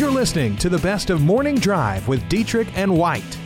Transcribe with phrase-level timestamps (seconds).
[0.00, 3.36] You're listening to the best of Morning Drive with Dietrich and White,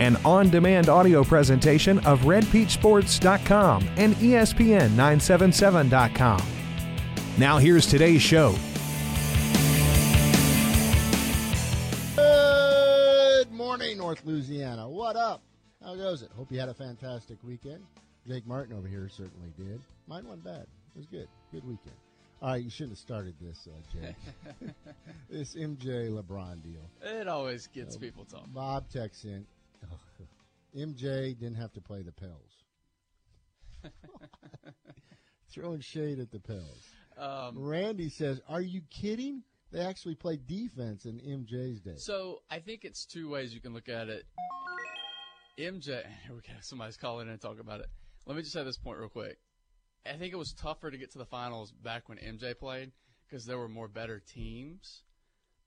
[0.00, 6.42] an on demand audio presentation of RedPeachSports.com and E ESPN977.com.
[7.38, 8.56] Now, here's today's show.
[12.16, 14.88] Good morning, North Louisiana.
[14.88, 15.42] What up?
[15.80, 16.30] How goes it?
[16.36, 17.84] Hope you had a fantastic weekend.
[18.26, 19.80] Jake Martin over here certainly did.
[20.08, 20.62] Mine wasn't bad.
[20.62, 21.28] It was good.
[21.52, 21.94] Good weekend.
[22.42, 24.74] All right, you shouldn't have started this, uh, Jake.
[25.30, 26.88] this MJ LeBron deal.
[27.02, 28.50] It always gets people talking.
[28.54, 29.46] Bob texts in.
[30.74, 32.64] MJ didn't have to play the Pels.
[35.52, 36.88] Throwing shade at the Pels.
[37.18, 39.42] Um, Randy says, "Are you kidding?
[39.70, 43.74] They actually played defense in MJ's day." so I think it's two ways you can
[43.74, 44.24] look at it.
[45.58, 45.86] MJ,
[46.26, 46.54] here we go.
[46.60, 47.90] Somebody's calling in and talking about it.
[48.26, 49.38] Let me just say this point real quick.
[50.06, 52.92] I think it was tougher to get to the finals back when MJ played
[53.28, 55.02] because there were more better teams.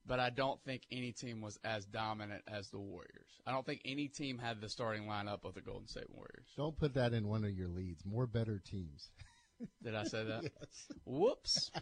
[0.06, 3.30] But I don't think any team was as dominant as the Warriors.
[3.48, 6.48] I don't think any team had the starting lineup of the Golden State Warriors.
[6.58, 8.04] Don't put that in one of your leads.
[8.06, 9.12] More better teams.
[9.82, 10.44] Did I say that?
[10.44, 10.88] yes.
[11.06, 11.72] Whoops.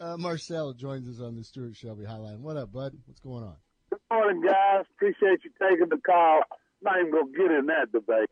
[0.00, 2.40] Uh, Marcel joins us on the Stuart Shelby Highline.
[2.40, 2.92] What up, bud?
[3.06, 3.54] What's going on?
[3.90, 4.84] Good morning, guys.
[4.96, 6.40] Appreciate you taking the call.
[6.82, 8.30] Not even gonna get in that debate,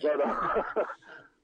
[0.00, 0.62] but uh,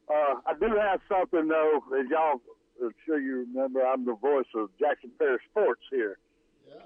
[0.09, 1.81] uh, I do have something though.
[1.99, 2.41] As y'all,
[2.83, 6.19] I'm sure you remember, I'm the voice of Jackson Parish Sports here.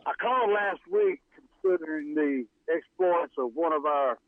[0.06, 1.20] I called last week
[1.62, 4.18] considering the exploits of one of our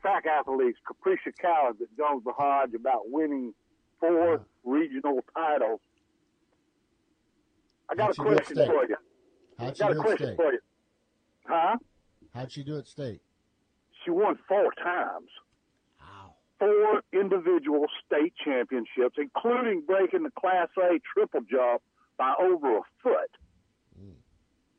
[0.00, 3.54] track athletes, Capricia Coward, at Jonesboro Hodge, about winning
[4.00, 5.80] four regional titles.
[7.90, 8.96] I got How'd a she do at question for you.
[9.58, 10.36] How'd she got a do at question state?
[10.36, 10.58] for you.
[11.46, 11.76] Huh?
[12.34, 13.20] How'd she do at state?
[14.04, 15.28] She won four times.
[16.58, 21.82] Four individual state championships, including breaking the Class A triple jump
[22.16, 23.30] by over a foot.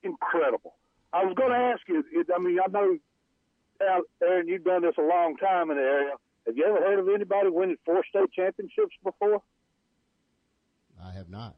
[0.04, 0.76] Incredible.
[1.14, 2.04] I was going to ask you,
[2.36, 2.98] I mean, I know,
[4.22, 6.14] Aaron, you've done this a long time in the area.
[6.46, 9.42] Have you ever heard of anybody winning four state championships before?
[11.04, 11.56] I have not.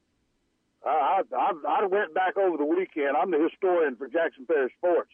[0.86, 3.16] I, I, I went back over the weekend.
[3.16, 5.10] I'm the historian for Jackson Parish Sports.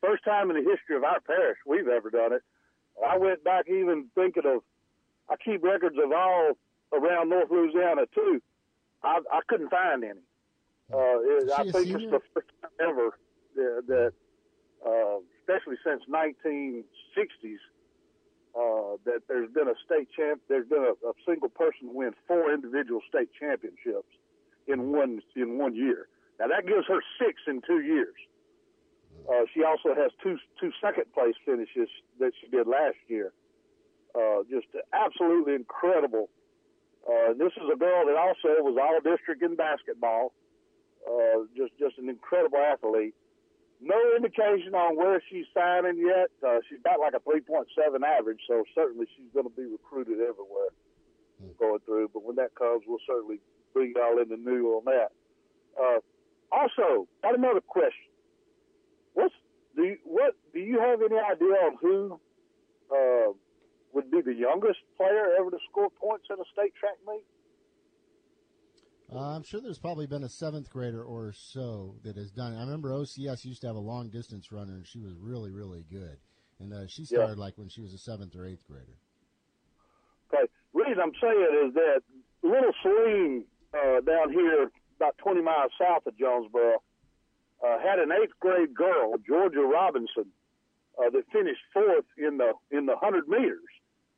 [0.00, 2.42] First time in the history of our parish we've ever done it.
[3.06, 4.62] I went back even thinking of,
[5.28, 6.52] I keep records of all
[6.92, 8.40] around North Louisiana too.
[9.02, 10.20] I, I couldn't find any.
[10.92, 13.18] Uh, it, I think it's the first time ever
[13.56, 14.12] that, that
[14.86, 17.62] uh, especially since 1960s,
[18.54, 22.52] uh, that there's been a state champ, there's been a, a single person win four
[22.52, 24.12] individual state championships
[24.66, 26.08] in one in one year.
[26.38, 28.14] Now that gives her six in two years.
[29.28, 31.88] Uh, she also has two two second place finishes
[32.18, 33.32] that she did last year.
[34.14, 36.28] Uh, just absolutely incredible.
[37.06, 40.32] Uh, this is a girl that also was all district in basketball.
[41.06, 43.14] Uh, just just an incredible athlete.
[43.80, 46.30] No indication on where she's signing yet.
[46.38, 47.66] Uh, she's got like a 3.7
[48.06, 50.70] average, so certainly she's going to be recruited everywhere
[51.58, 52.10] going through.
[52.12, 53.40] But when that comes, we'll certainly
[53.74, 55.10] bring y'all in the new on that.
[55.74, 55.98] Uh,
[56.52, 58.11] also, got another question.
[59.14, 59.34] What's
[59.74, 62.20] do you, what do you have any idea on who
[62.92, 63.32] uh,
[63.94, 67.24] would be the youngest player ever to score points at a state track meet?
[69.14, 72.56] Uh, I'm sure there's probably been a seventh grader or so that has done it.
[72.56, 75.84] I remember OCS used to have a long distance runner, and she was really, really
[75.90, 76.16] good.
[76.60, 78.96] And uh, she started like when she was a seventh or eighth grader.
[80.32, 80.50] Okay.
[80.72, 82.02] Reason I'm saying is that
[82.42, 83.44] Little Celine
[83.74, 86.82] uh, down here, about 20 miles south of Jonesboro,
[87.62, 90.26] uh, had an eighth grade girl, Georgia Robinson,
[90.98, 93.70] uh, that finished fourth in the in the 100 meters,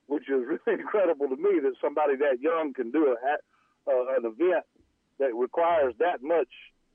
[0.06, 4.24] which is really incredible to me that somebody that young can do a, uh, an
[4.24, 4.64] event
[5.18, 6.48] that requires that much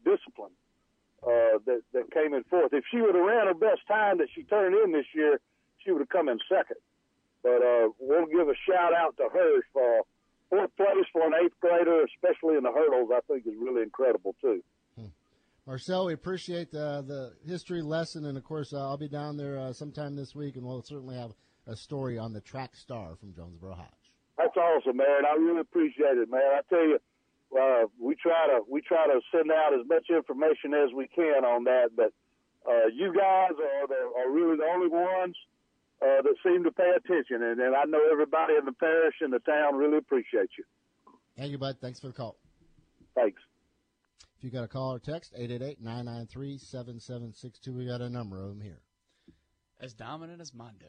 [0.03, 0.51] discipline.
[1.19, 2.71] Uh, that that came in fourth.
[2.71, 5.41] If she would have ran her best time that she turned in this year,
[5.83, 6.79] she would have come in second.
[7.43, 10.03] But uh, we'll give a shout out to her for
[10.49, 13.11] fourth place for an eighth grader, especially in the hurdles.
[13.13, 14.63] I think is really incredible too.
[15.69, 19.59] Marcel, we appreciate the, the history lesson, and of course, uh, I'll be down there
[19.59, 21.29] uh, sometime this week, and we'll certainly have
[21.67, 23.85] a story on the track star from Jonesboro Hodge.
[24.35, 25.27] That's awesome, man.
[25.29, 26.41] I really appreciate it, man.
[26.41, 26.97] I tell you,
[27.55, 31.45] uh, we try to we try to send out as much information as we can
[31.45, 32.13] on that, but
[32.67, 35.35] uh, you guys are the, are really the only ones
[36.01, 39.31] uh, that seem to pay attention, and, and I know everybody in the parish and
[39.31, 40.63] the town really appreciate you.
[41.37, 41.77] Thank you, bud.
[41.79, 42.37] Thanks for the call.
[43.13, 43.39] Thanks.
[44.39, 47.75] If you got a call or text, 888-993-7762.
[47.75, 48.79] We got a number of them here.
[49.81, 50.85] as dominant as Mondo.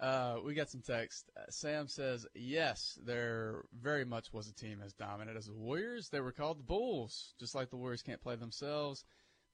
[0.00, 1.30] Uh, we got some text.
[1.36, 6.08] Uh, Sam says, yes, there very much was a team as dominant as the Warriors.
[6.08, 7.32] They were called the Bulls.
[7.38, 9.04] Just like the Warriors can't play themselves,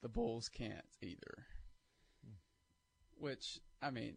[0.00, 1.44] the Bulls can't either.
[3.18, 4.14] Which I mean,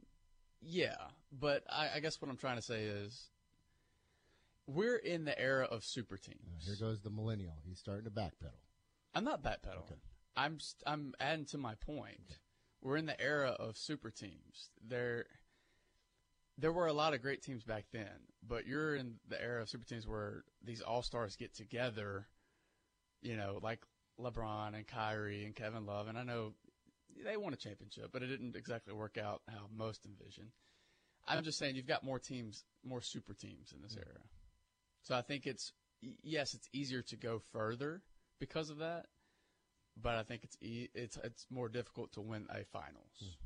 [0.62, 0.95] yeah,
[1.38, 3.31] but I, I guess what I'm trying to say is
[4.66, 6.63] we're in the era of super teams.
[6.63, 7.56] Uh, here goes the millennial.
[7.68, 8.54] He's starting to backpedal.
[9.18, 9.80] I'm not backpedaling.
[9.80, 9.96] Okay.
[10.36, 12.38] I'm st- I'm adding to my point.
[12.84, 14.69] We're in the era of super teams.
[14.88, 15.25] There
[16.60, 19.69] there were a lot of great teams back then, but you're in the era of
[19.69, 22.28] super teams where these all stars get together,
[23.22, 23.80] you know, like
[24.19, 26.54] LeBron and Kyrie and Kevin Love, and I know
[27.25, 30.52] they won a championship, but it didn't exactly work out how most envisioned.
[31.28, 34.06] I'm just saying you've got more teams, more super teams in this mm.
[34.06, 34.22] era.
[35.02, 35.74] So I think it's
[36.22, 38.04] yes, it's easier to go further
[38.39, 39.06] because of that,
[40.01, 43.38] but I think it's e- it's it's more difficult to win a finals.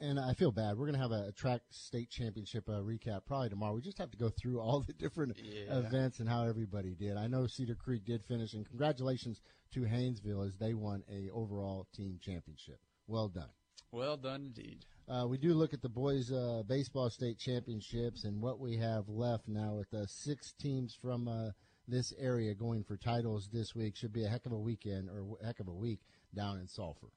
[0.00, 0.76] And I feel bad.
[0.76, 3.74] We're going to have a track state championship uh, recap probably tomorrow.
[3.74, 5.78] We just have to go through all the different Yeah.
[5.78, 7.16] events and how everybody did.
[7.16, 9.40] I know Cedar Creek did finish, and congratulations
[9.74, 12.80] to Haynesville as they won a overall team championship.
[13.06, 13.50] Well done.
[13.92, 14.86] Well done indeed.
[15.08, 19.08] Uh, we do look at the boys' uh, baseball state championships and what we have
[19.08, 21.50] left now with uh, six teams from uh,
[21.88, 23.96] this area going for titles this week.
[23.96, 26.00] Should be a heck of a weekend or heck of a week
[26.34, 27.08] down in Sulphur.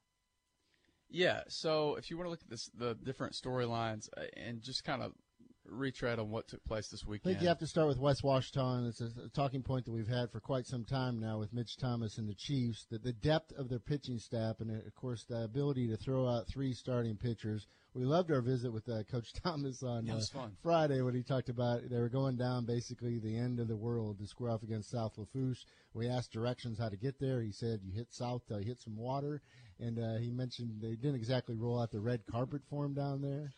[1.10, 1.42] Yeah.
[1.48, 5.02] So if you want to look at this, the different storylines uh, and just kind
[5.02, 5.14] of
[5.70, 7.32] retread on what took place this weekend.
[7.32, 8.88] I think you have to start with West Washita.
[8.88, 11.78] It's a, a talking point that we've had for quite some time now with Mitch
[11.78, 12.86] Thomas and the Chiefs.
[12.90, 16.28] That the depth of their pitching staff, and uh, of course the ability to throw
[16.28, 17.68] out three starting pitchers.
[17.94, 20.48] We loved our visit with uh, Coach Thomas on Yeah, uh.
[20.62, 24.20] Friday when he talked about they were going down basically the end of the world
[24.20, 25.66] to square off against South Lafourche.
[25.94, 27.42] We asked directions how to get there.
[27.42, 29.42] He said you hit south till you hit some water,
[29.80, 33.22] and uh, he mentioned they didn't exactly roll out the red carpet for him down
[33.22, 33.52] there.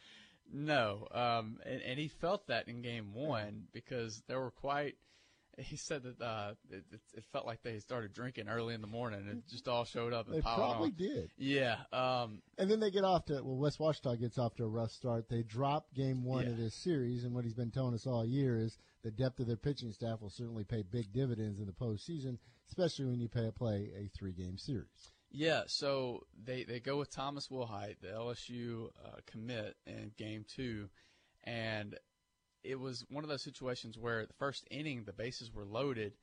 [0.51, 4.95] No, um, and, and he felt that in game one because there were quite.
[5.59, 8.85] He said that uh, it, it, it felt like they started drinking early in the
[8.85, 10.95] morning and it just all showed up and They piled probably on.
[10.95, 11.31] did.
[11.35, 14.67] Yeah, um, And then they get off to well, West Washita gets off to a
[14.67, 15.29] rough start.
[15.29, 16.51] They drop game one Yeah.
[16.51, 19.47] of this series, and what he's been telling us all year is the depth of
[19.47, 23.49] their pitching staff will certainly pay big dividends in the postseason, especially when you pay,
[23.49, 25.11] play a three game series.
[25.29, 30.89] Yeah, so they, they go with Thomas Wilhite, the LSU uh, commit in game two,
[31.43, 31.97] and
[32.63, 36.13] it was one of those situations where the first inning the bases were loaded,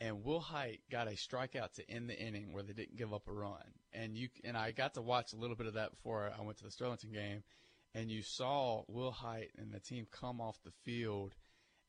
[0.00, 3.32] and Wilhite got a strikeout to end the inning where they didn't give up a
[3.32, 6.42] run, and you and I got to watch a little bit of that before I
[6.42, 7.42] went to the Sterlington game,
[7.94, 11.34] and you saw Wilhite and the team come off the field.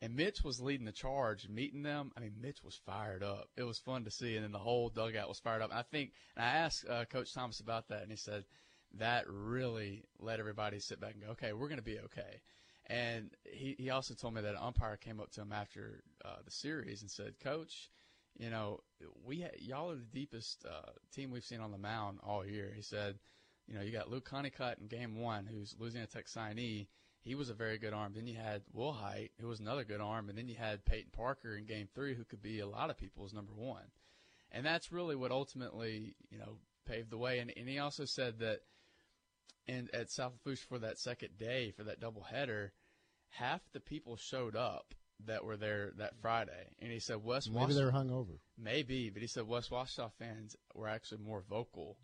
[0.02, 2.12] And Mitch was leading the charge, meeting them.
[2.16, 3.50] I mean, Mitch was fired up.
[3.58, 5.72] It was fun to see, and then the whole dugout was fired up.
[5.74, 8.46] I think, and I asked uh, Coach Thomas about that, and he said
[8.98, 12.42] that really let everybody sit back and go, "Okay, we're going to be okay."
[12.86, 16.38] And he he also told me that an umpire came up to him after uh,
[16.46, 17.92] the series and said, "Coach,
[18.38, 18.80] you know,
[19.26, 22.72] we ha- y'all are the deepest uh, team we've seen on the mound all year."
[22.74, 23.20] He said,
[23.68, 26.88] "You know, you got Luke Honeycutt in Game One, who's Louisiana Tech signee."
[27.22, 28.14] He was a very good arm.
[28.16, 31.56] Then you had Height, who was another good arm, and then you had Peyton Parker
[31.56, 33.86] in Game Three, who could be a lot of people's number one.
[34.52, 36.58] And that's really what ultimately, you know,
[36.88, 37.40] paved the way.
[37.40, 38.62] And, and he also said that,
[39.68, 42.70] and at South Lafourche for that second day for that doubleheader,
[43.30, 44.96] half the people showed up
[45.26, 46.70] that were there that Friday.
[46.82, 48.40] And he said West Maybe they're hungover.
[48.58, 51.98] Maybe, but he said West Washita fans were actually more vocal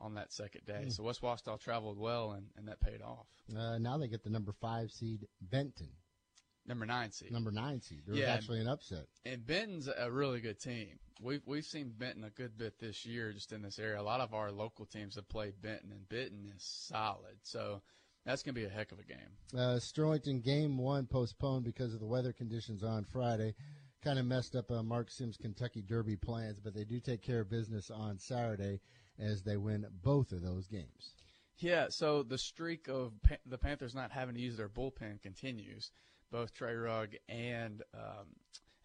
[0.00, 0.82] on that second day.
[0.84, 0.90] Hmm.
[0.90, 3.26] So West Washita traveled well, and, and that paid off.
[3.56, 5.88] Uh, now they get the number five seed Benton,
[6.66, 7.30] Number nine seed.
[7.32, 8.02] number nine seed.
[8.06, 9.06] There was actually an upset.
[9.24, 10.98] And Benton's a really good team.
[11.22, 14.00] We've we've seen Benton a good bit this year, just in this area.
[14.00, 17.36] A lot of our local teams have played Benton, and Benton is solid.
[17.42, 17.80] So
[18.26, 19.18] that's going to be a heck of a game.
[19.54, 23.54] Uh, Sterlington game one postponed because of the weather conditions on Friday.
[24.04, 27.40] Kind of messed up uh, Mark Sims' Kentucky Derby plans, but they do take care
[27.40, 28.80] of business on Saturday
[29.18, 31.14] as they win both of those games.
[31.58, 31.86] Yeah.
[31.88, 35.90] So the streak of pa- the Panthers not having to use their bullpen continues.
[36.30, 38.26] Both Trey Rugg and um,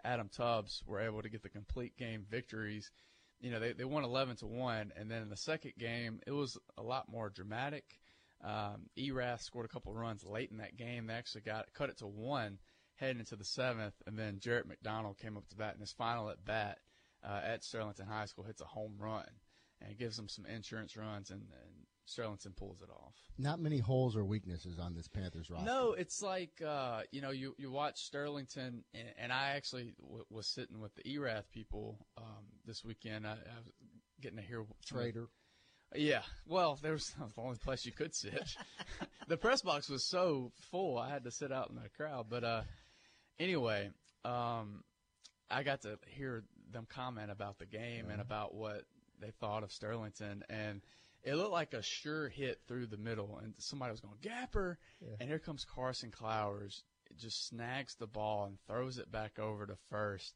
[0.03, 2.91] Adam Tubbs were able to get the complete game victories.
[3.39, 4.93] You know, they, they won 11 to 1.
[4.95, 7.99] And then in the second game, it was a lot more dramatic.
[8.43, 11.07] Um, Erath scored a couple runs late in that game.
[11.07, 12.59] They actually got cut it to one
[12.95, 13.95] heading into the seventh.
[14.05, 16.77] And then Jarrett McDonald came up to bat in his final at bat
[17.23, 19.27] uh, at Sterlington High School, hits a home run
[19.85, 23.13] and gives them some insurance runs, and, and Sterlington pulls it off.
[23.37, 25.65] Not many holes or weaknesses on this Panthers roster.
[25.65, 30.25] No, it's like uh, you know you you watch Sterlington, and, and I actually w-
[30.29, 33.25] was sitting with the Erath people um, this weekend.
[33.25, 33.73] I, I was
[34.21, 35.29] getting to hear Trader.
[35.95, 38.55] Yeah, well, there was was the only place you could sit.
[39.27, 42.27] the press box was so full, I had to sit out in the crowd.
[42.29, 42.61] But uh,
[43.39, 43.89] anyway,
[44.23, 44.83] um,
[45.49, 48.83] I got to hear them comment about the game and about what
[49.21, 50.81] they thought of Sterlington, and
[51.23, 55.15] it looked like a sure hit through the middle, and somebody was going Gapper, yeah.
[55.19, 56.83] and here comes Carson Clowers,
[57.17, 60.33] just snags the ball and throws it back over to first.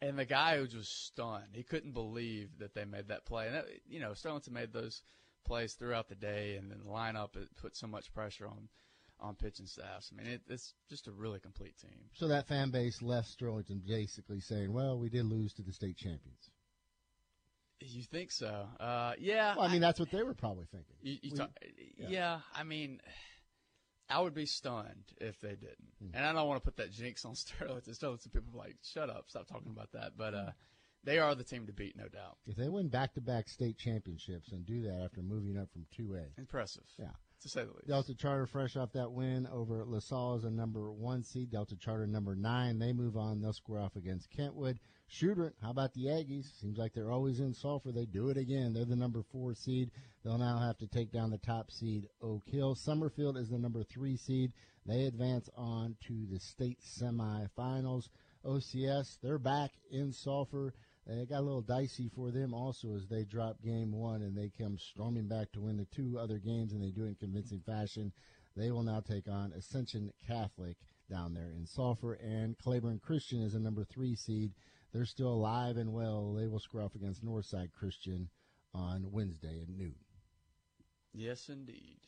[0.00, 1.54] And the guy was just stunned.
[1.54, 3.46] He couldn't believe that they made that play.
[3.46, 5.02] And that, you know, Sterlington made those
[5.44, 8.68] plays throughout the day, and then the lineup it put so much pressure on
[9.20, 10.10] on pitching staffs.
[10.12, 12.10] I mean, it, it's just a really complete team.
[12.14, 15.96] So that fan base left Sterlington basically saying, "Well, we did lose to the state
[15.96, 16.50] champions."
[17.80, 18.66] You think so?
[18.80, 19.54] Uh, yeah.
[19.56, 20.94] Well, I mean, that's what they were probably thinking.
[21.02, 21.50] You, you we, talk,
[21.98, 22.06] yeah.
[22.08, 22.38] yeah.
[22.54, 23.00] I mean,
[24.08, 25.92] I would be stunned if they didn't.
[26.02, 26.16] Mm-hmm.
[26.16, 27.90] And I don't want to put that jinx on Sterlington.
[27.90, 30.12] Sterlington people are like, shut up, stop talking about that.
[30.16, 30.50] But uh,
[31.04, 32.38] they are the team to beat, no doubt.
[32.46, 36.84] If they win back-to-back state championships and do that after moving up from 2A, impressive.
[36.98, 37.08] Yeah,
[37.44, 37.86] to say the least.
[37.86, 41.50] Delta Charter, fresh off that win over LaSalle, is a number one seed.
[41.50, 42.78] Delta Charter, number nine.
[42.78, 43.40] They move on.
[43.40, 44.78] They'll square off against Kentwood.
[45.06, 46.58] Shooter, how about the Aggies?
[46.60, 47.92] Seems like they're always in Sulphur.
[47.92, 48.72] They do it again.
[48.72, 49.90] They're the number four seed.
[50.24, 52.74] They'll now have to take down the top seed, Oak Hill.
[52.74, 54.52] Summerfield is the number three seed.
[54.86, 58.08] They advance on to the state semifinals.
[58.44, 60.74] OCS, they're back in Sulphur.
[61.06, 64.50] It got a little dicey for them also as they drop game one and they
[64.58, 67.60] come storming back to win the two other games and they do it in convincing
[67.60, 68.12] fashion.
[68.56, 70.76] They will now take on Ascension Catholic
[71.10, 74.52] down there in Sulphur and Claiborne Christian is a number three seed.
[74.92, 76.32] They're still alive and well.
[76.32, 78.30] They will square off against Northside Christian
[78.72, 79.96] on Wednesday at noon.
[81.12, 81.98] Yes, indeed.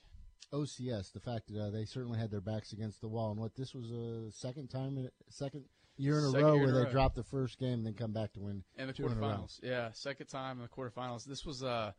[0.52, 3.56] OCS, the fact that uh, they certainly had their backs against the wall, and what
[3.56, 5.64] this was a second time, second
[5.96, 6.90] year in a row where they row.
[6.90, 9.60] dropped the first game and then come back to win in the quarterfinals.
[9.62, 11.24] Yeah, second time in the quarterfinals.
[11.24, 11.92] This was uh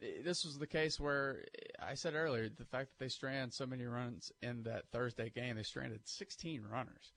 [0.00, 1.44] this was the case where
[1.82, 5.56] I said earlier the fact that they stranded so many runs in that Thursday game,
[5.56, 7.12] they stranded 16 runners.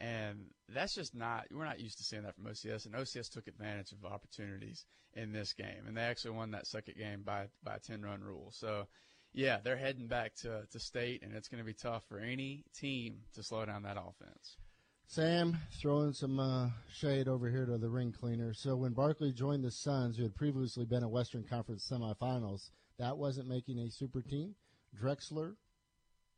[0.00, 2.86] And that's just not, we're not used to seeing that from OCS.
[2.86, 5.86] And OCS took advantage of opportunities in this game.
[5.86, 8.50] And they actually won that second game by, by a 10 run rule.
[8.52, 8.86] So,
[9.32, 12.64] yeah, they're heading back to, to state, and it's going to be tough for any
[12.74, 14.58] team to slow down that offense.
[15.06, 18.52] Sam, throwing some uh, shade over here to the ring cleaner.
[18.52, 23.16] So when Barkley joined the Suns, who had previously been a Western Conference semifinals, that
[23.16, 24.54] wasn't making a super team.
[25.00, 25.54] Drexler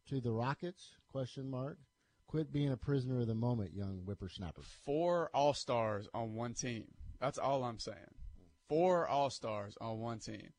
[0.09, 0.91] to the Rockets?
[1.11, 1.79] Question mark.
[2.27, 4.63] Quit being a prisoner of the moment, young whippersnapper.
[4.85, 6.87] Four All Stars on one team.
[7.21, 8.15] That's all I'm saying.
[8.69, 10.51] Four All Stars on one team.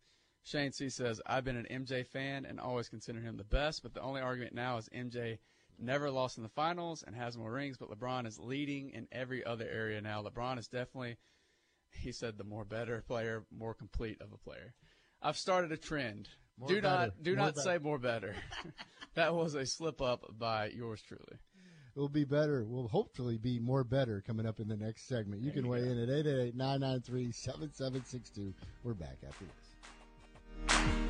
[0.43, 3.93] Shane C says, I've been an MJ fan and always consider him the best, but
[3.93, 5.39] the only argument now is MJ
[5.79, 9.43] never lost in the finals and has more rings, but LeBron is leading in every
[9.43, 10.23] other area now.
[10.23, 11.17] LeBron is definitely,
[11.91, 14.73] he said, the more better player, more complete of a player.
[15.21, 16.29] I've started a trend.
[16.59, 16.87] More do better.
[16.87, 17.65] not do more not better.
[17.65, 18.35] say more better.
[19.15, 21.37] that was a slip up by yours truly.
[21.95, 22.63] It will be better.
[22.63, 25.41] Will hopefully be more better coming up in the next segment.
[25.41, 25.91] You there can you weigh go.
[25.91, 28.53] in at 888 993 7762.
[28.83, 31.06] We're back after this.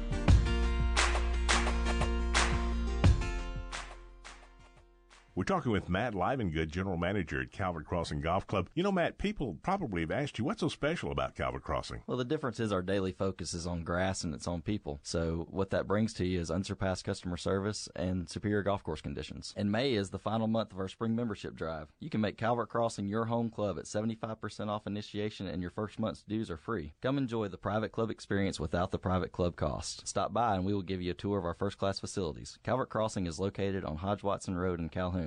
[5.37, 8.71] We're talking with Matt Livengood, General Manager at Calvert Crossing Golf Club.
[8.73, 12.01] You know, Matt, people probably have asked you, what's so special about Calvert Crossing?
[12.07, 14.99] Well, the difference is our daily focus is on grass and it's on people.
[15.03, 19.53] So what that brings to you is unsurpassed customer service and superior golf course conditions.
[19.55, 21.89] And May is the final month of our spring membership drive.
[21.99, 25.99] You can make Calvert Crossing your home club at 75% off initiation and your first
[25.99, 26.93] month's dues are free.
[27.03, 30.07] Come enjoy the private club experience without the private club cost.
[30.07, 32.57] Stop by and we will give you a tour of our first class facilities.
[32.63, 35.26] Calvert Crossing is located on Hodge Watson Road in Calhoun.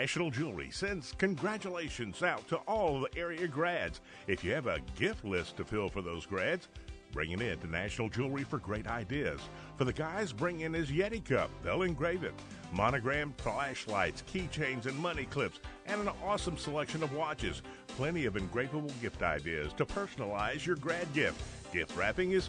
[0.00, 4.00] National Jewelry sends congratulations out to all the area grads.
[4.28, 6.68] If you have a gift list to fill for those grads,
[7.12, 9.42] bring it in to National Jewelry for great ideas.
[9.76, 11.50] For the guys, bring in his Yeti cup.
[11.62, 12.32] They'll engrave it.
[12.72, 17.60] Monogrammed flashlights, keychains, and money clips, and an awesome selection of watches.
[17.88, 21.38] Plenty of engravable gift ideas to personalize your grad gift.
[21.74, 22.48] Gift wrapping is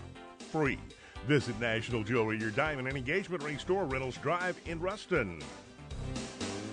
[0.53, 0.79] free.
[1.27, 5.41] Visit National Jewelry, your diamond and engagement ring store, Reynolds Drive in Ruston.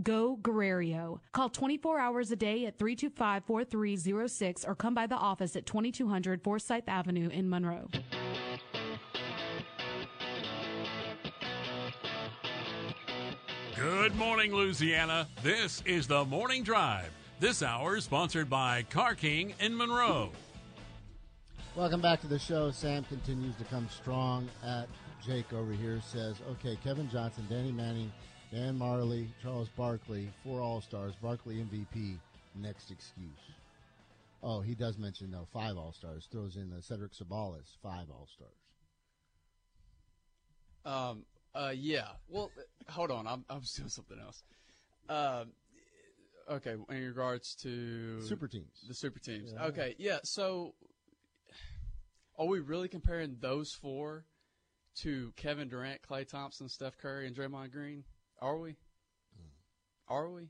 [0.00, 1.20] Go Guerriero.
[1.32, 6.42] Call 24 hours a day at 325 4306 or come by the office at 2200
[6.42, 7.88] Forsyth Avenue in Monroe.
[13.76, 15.28] Good morning, Louisiana.
[15.42, 17.10] This is the Morning Drive.
[17.38, 20.30] This hour is sponsored by Car King in Monroe.
[21.76, 22.70] Welcome back to the show.
[22.70, 24.88] Sam continues to come strong at
[25.24, 28.12] Jake over here says, okay, Kevin Johnson, Danny Manning,
[28.52, 32.18] Dan Majerle, Charles Barkley, four All Stars, Barkley MVP.
[32.54, 33.30] Next excuse.
[34.42, 36.28] Oh, he does mention though five All Stars.
[36.30, 38.50] Throws in uh, Cedric Ceballos, five All Stars.
[40.84, 41.24] Um.
[41.54, 41.72] Uh.
[41.74, 42.08] Yeah.
[42.28, 43.26] Well, uh, hold on.
[43.26, 44.42] I'm I'm doing something else.
[45.08, 45.52] Um.
[46.50, 46.74] Okay.
[46.90, 48.84] In regards to Super teams.
[48.86, 49.52] the super teams.
[49.54, 49.66] Yeah.
[49.66, 49.94] Okay.
[49.98, 50.18] Yeah.
[50.24, 50.74] So,
[52.38, 54.26] are we really comparing those four
[54.96, 58.04] to Kevin Durant, Klay Thompson, Steph Curry, and Draymond Green?
[58.42, 58.74] Are we?
[60.08, 60.48] Are we?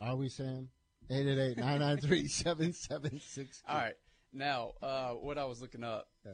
[0.00, 0.70] Are we, Sam?
[1.10, 3.62] 888 993 7766.
[3.68, 3.92] All right.
[4.32, 6.32] Now, uh, what I was looking up Yeah.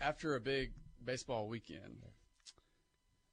[0.00, 0.72] after a big
[1.04, 2.02] baseball weekend,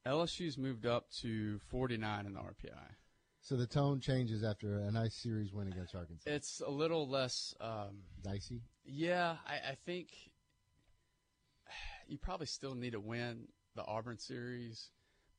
[0.06, 2.96] LSU's moved up to 49 in the RPI.
[3.42, 6.30] So the tone changes after a nice series win against Arkansas.
[6.30, 7.56] It's a little less.
[7.60, 8.62] Um, Dicey.
[8.86, 10.10] yeah, I, I think
[12.08, 14.92] you probably still need to win the Auburn series,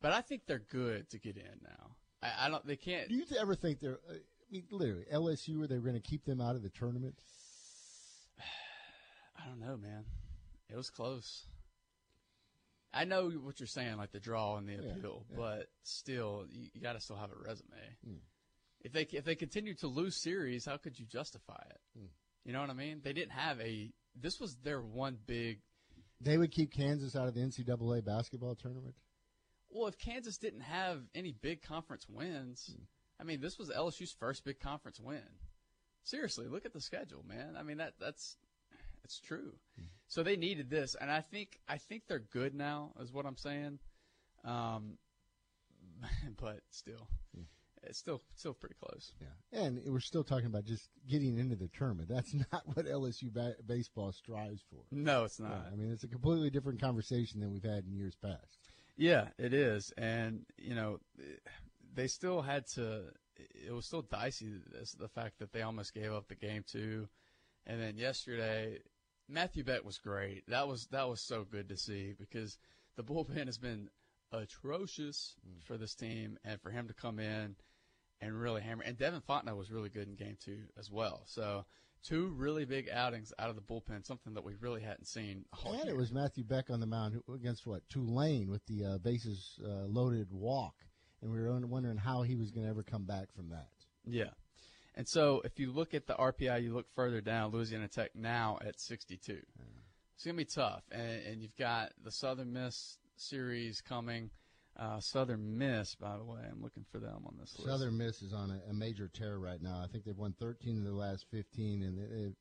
[0.02, 1.97] but I think they're good to get in now.
[2.23, 2.66] I, I don't.
[2.66, 3.09] They can't.
[3.09, 6.25] Do you ever think they're, uh, I mean, literally, LSU, were they going to keep
[6.25, 7.14] them out of the tournament?
[9.38, 10.04] I don't know, man.
[10.68, 11.47] It was close.
[12.94, 15.37] I know what you're saying, like the draw and the appeal, yeah.
[15.37, 17.71] but still, you, you got to still have a resume.
[18.04, 18.16] Hmm.
[18.82, 21.80] If they if they continue to lose series, how could you justify it?
[21.97, 22.06] Hmm.
[22.44, 23.00] You know what I mean?
[23.02, 23.92] They didn't have a.
[24.21, 25.61] This was their one big.
[26.21, 28.94] They would keep Kansas out of the NCAA basketball tournament?
[29.72, 32.82] Well, if Kansas didn't have any big conference wins, Hmm.
[33.20, 35.22] I mean, this was LSU's first big conference win.
[36.02, 37.56] Seriously, look at the schedule, man.
[37.56, 38.37] I mean that that's
[39.04, 39.54] it's true.
[40.08, 43.37] So they needed this, and I think I think they're good now, is what I'm
[43.37, 43.78] saying.
[44.44, 44.98] Um,
[46.40, 47.06] but still,
[47.85, 49.12] it's still still pretty close.
[49.20, 49.61] Yeah.
[49.61, 52.08] And we're still talking about just getting into the tournament.
[52.08, 54.80] That's not what LSU ba- baseball strives for.
[54.90, 55.50] No, it's not.
[55.50, 58.58] Yeah, I mean, it's a completely different conversation than we've had in years past.
[58.96, 60.98] Yeah, it is, and you know,
[61.94, 63.05] they still had to.
[63.37, 64.52] It was still dicey.
[64.70, 67.09] This, the fact that they almost gave up the game too,
[67.66, 68.78] and then yesterday,
[69.28, 70.44] Matthew Beck was great.
[70.48, 72.59] That was that was so good to see because
[72.96, 73.88] the bullpen has been
[74.31, 75.59] atrocious hmm.
[75.64, 77.57] for this team, and for him to come in
[78.20, 78.85] and really hammer.
[78.85, 81.22] And Devin Fontenot was really good in game two as well.
[81.26, 81.64] So.
[82.04, 85.44] Two really big outings out of the bullpen, something that we really hadn't seen.
[85.64, 85.94] all and year.
[85.94, 89.86] it was Matthew Beck on the mound against what Tulane with the uh, bases uh,
[89.86, 90.74] loaded walk,
[91.22, 93.68] and we were wondering how he was going to ever come back from that.
[94.04, 94.30] Yeah.
[94.94, 98.58] And so if you look at the RPI, you look further down, Louisiana Tech now
[98.66, 99.38] at 62.
[100.14, 100.82] It's going to be tough.
[100.90, 104.30] And, and you've got the Southern Miss series coming.
[104.78, 107.68] Uh, Southern Miss, by the way, I'm looking for them on this list.
[107.68, 109.82] Southern Miss is on a, a major tear right now.
[109.82, 112.32] I think they've won 13 of the last 15, and they, they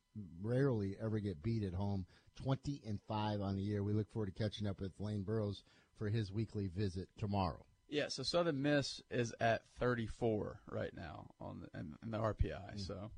[0.41, 2.05] rarely ever get beat at home.
[2.41, 3.83] 20 and five on the year.
[3.83, 5.63] We look forward to catching up with Lane Burroughs
[5.97, 7.65] for his weekly visit tomorrow.
[7.89, 12.79] Yeah, so Southern Miss is at 34 right now on the, in, in the RPI.
[12.79, 13.11] So,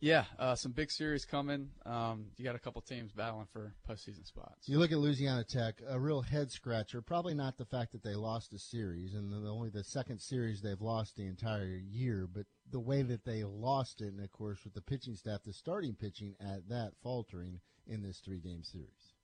[0.00, 1.70] yeah, uh, some big series coming.
[1.84, 4.68] Um, you got a couple teams battling for postseason spots.
[4.68, 7.02] You look at Louisiana Tech, a real head scratcher.
[7.02, 10.62] Probably not the fact that they lost a series, and the, only the second series
[10.62, 14.62] they've lost the entire year, but the way that they lost it, and of course
[14.62, 19.14] with the pitching staff, the starting pitching at that faltering in this three-game series.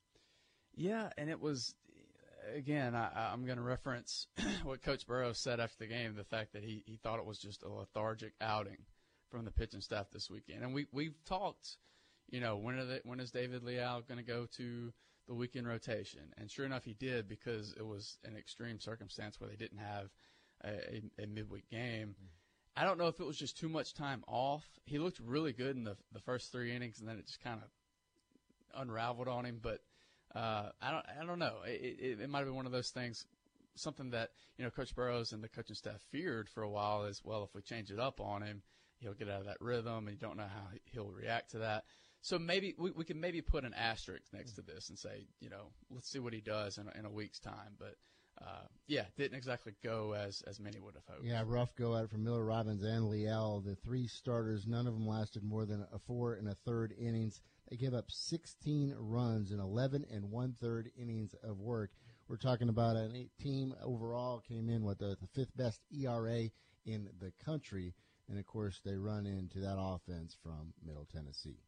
[0.75, 1.77] Yeah, and it was
[2.53, 2.97] again.
[2.97, 4.27] I, I'm going to reference
[4.65, 7.39] what Coach Burrow said after the game: the fact that he, he thought it was
[7.39, 8.79] just a lethargic outing
[9.35, 10.63] from the pitching staff this weekend.
[10.63, 11.77] And we we've talked,
[12.31, 14.93] you know, when are they, when is David Leal going to go to
[15.27, 16.21] the weekend rotation?
[16.39, 20.11] And sure enough, he did because it was an extreme circumstance where they didn't have
[20.63, 22.15] a, a, a midweek game.
[22.77, 24.65] I don't know if it was just too much time off.
[24.85, 27.61] He looked really good in the the first three innings, and then it just kind
[27.61, 29.59] of unraveled on him.
[29.61, 29.81] But
[30.33, 31.57] uh, I don't I don't know.
[31.67, 33.27] It, it, it might have been one of those things.
[33.75, 37.21] Something that you know Coach Burroughs and the coaching staff feared for a while is
[37.25, 38.63] well, if we change it up on him,
[39.05, 41.85] he'll get out of that rhythm, and you don't know how he'll react to that.
[42.23, 45.51] So maybe we, we can maybe put an asterisk next to this and say, you
[45.51, 47.77] know, let's see what he does in, a- in a week's time.
[47.79, 47.97] But
[48.41, 51.25] uh, yeah, didn't exactly go as as many would have hoped.
[51.25, 53.63] Yeah, rough go at it from Miller Robbins and Leal.
[53.65, 57.41] The three starters, none of them lasted more than a four and a third innings.
[57.71, 61.91] They gave up 16 runs in 11 and one third innings of work.
[62.27, 66.49] We're talking about an eight team overall came in with the, the fifth best ERA
[66.87, 67.95] in the country,
[68.29, 71.61] and of course they run into that offense from Middle Tennessee.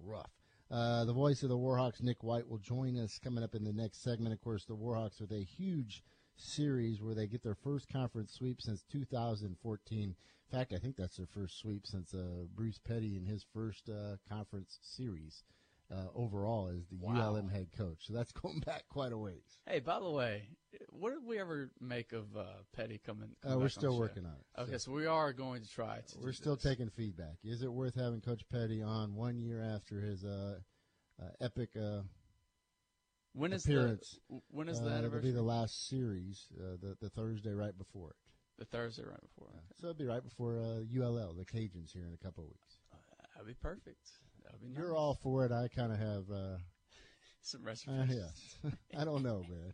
[0.00, 0.30] Rough.
[0.70, 3.72] Uh, the voice of the Warhawks, Nick White, will join us coming up in the
[3.72, 4.34] next segment.
[4.34, 6.02] Of course, the Warhawks with a huge
[6.36, 9.98] series where they get their first conference sweep since 2014.
[9.98, 10.14] In
[10.50, 14.16] fact, I think that's their first sweep since uh, Bruce Petty in his first uh,
[14.28, 15.42] conference series
[15.90, 17.34] uh, overall as the Wow.
[17.34, 17.98] ULM head coach.
[18.06, 19.58] So that's going back quite a ways.
[19.66, 20.48] Hey, by the way,
[20.90, 23.30] what did we ever make of uh, Petty coming?
[23.44, 23.98] Uh, we're on still show?
[23.98, 24.60] working on it.
[24.62, 26.18] Okay, So- so we are going to try to.
[26.20, 26.64] We're still this.
[26.64, 27.36] taking feedback.
[27.44, 30.58] Is it worth having Coach Petty on one year after his uh,
[31.22, 32.02] uh, epic uh,
[33.32, 34.18] When is appearance?
[34.28, 38.10] the when is the It'll be the last series, uh, the the Thursday right before
[38.10, 38.16] it.
[38.58, 39.48] The Thursday right before.
[39.80, 42.78] So it'll be right before uh, ULL, the Cajuns, here in a couple of weeks.
[43.34, 44.08] That'd be perfect.
[44.50, 44.96] That'd be You're nice.
[44.96, 45.52] all for it.
[45.52, 46.24] I kind of have.
[46.32, 46.56] Uh,
[47.42, 48.16] some uh, recipes.
[48.64, 49.72] yes, I don't know, man.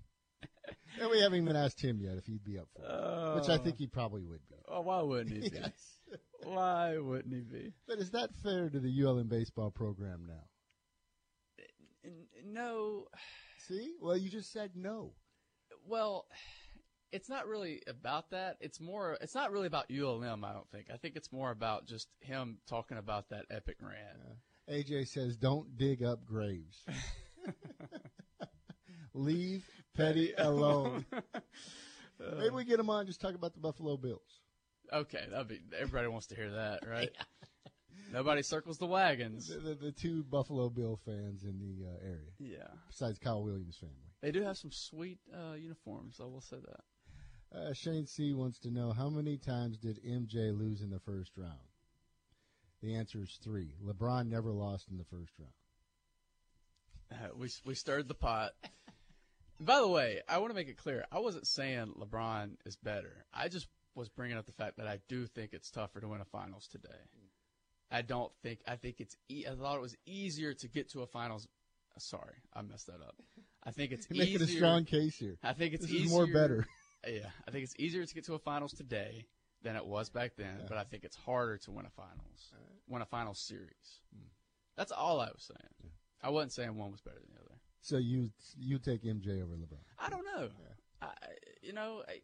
[1.01, 3.63] and we haven't even asked him yet if he'd be up for it, which I
[3.63, 4.57] think he probably would be.
[4.69, 5.57] Oh, why wouldn't he be?
[5.61, 6.21] Yes.
[6.45, 7.73] Why wouldn't he be?
[7.89, 12.11] But is that fair to the ULM baseball program now?
[12.47, 13.07] No.
[13.67, 15.15] See, well, you just said no.
[15.87, 16.27] Well,
[17.13, 18.59] it's not really about that.
[18.61, 19.17] It's more.
[19.21, 20.45] It's not really about ULM.
[20.45, 20.89] I don't think.
[20.93, 24.19] I think it's more about just him talking about that epic rant.
[24.71, 26.85] AJ says, "Don't dig up graves.
[29.15, 29.65] Leave
[29.97, 31.05] Petty alone."
[32.39, 34.41] Maybe we get him on just talk about the Buffalo Bills.
[34.93, 35.61] Okay, that'd be.
[35.79, 37.11] Everybody wants to hear that, right?
[38.13, 39.49] Nobody circles the wagons.
[39.49, 43.77] The, the, the two Buffalo Bill fans in the uh, area, Yeah, besides Kyle Williams'
[43.77, 43.95] family.
[44.23, 46.19] they do have some sweet uh, uniforms.
[46.21, 47.59] I will say that.
[47.59, 51.33] Uh, Shane C wants to know how many times did MJ lose in the first
[51.37, 51.59] round?
[52.85, 53.73] The answer is three.
[53.83, 55.53] LeBron never lost in the first round.
[57.11, 58.53] Uh, we we stirred the pot.
[59.61, 61.05] By the way, I want to make it clear.
[61.11, 63.25] I wasn't saying LeBron is better.
[63.33, 66.21] I just was bringing up the fact that I do think it's tougher to win
[66.21, 66.89] a finals today.
[67.91, 68.61] I don't think.
[68.67, 69.17] I think it's.
[69.31, 71.47] E- I thought it was easier to get to a finals.
[71.99, 73.15] Sorry, I messed that up.
[73.63, 74.57] I think it's You're making easier.
[74.57, 75.37] a strong case here.
[75.43, 76.11] I think it's This easier.
[76.11, 76.67] more better.
[77.07, 79.27] Yeah, I think it's easier to get to a finals today
[79.65, 80.61] than it was back then.
[80.69, 82.53] But I think it's harder to win a finals,
[82.87, 84.01] win a finals series.
[84.77, 85.93] That's all I was saying.
[86.23, 87.59] I wasn't saying one was better than the other.
[87.81, 90.49] So you you take MJ over LeBron, I don't know.
[91.03, 91.09] I,
[91.61, 92.21] you know, I,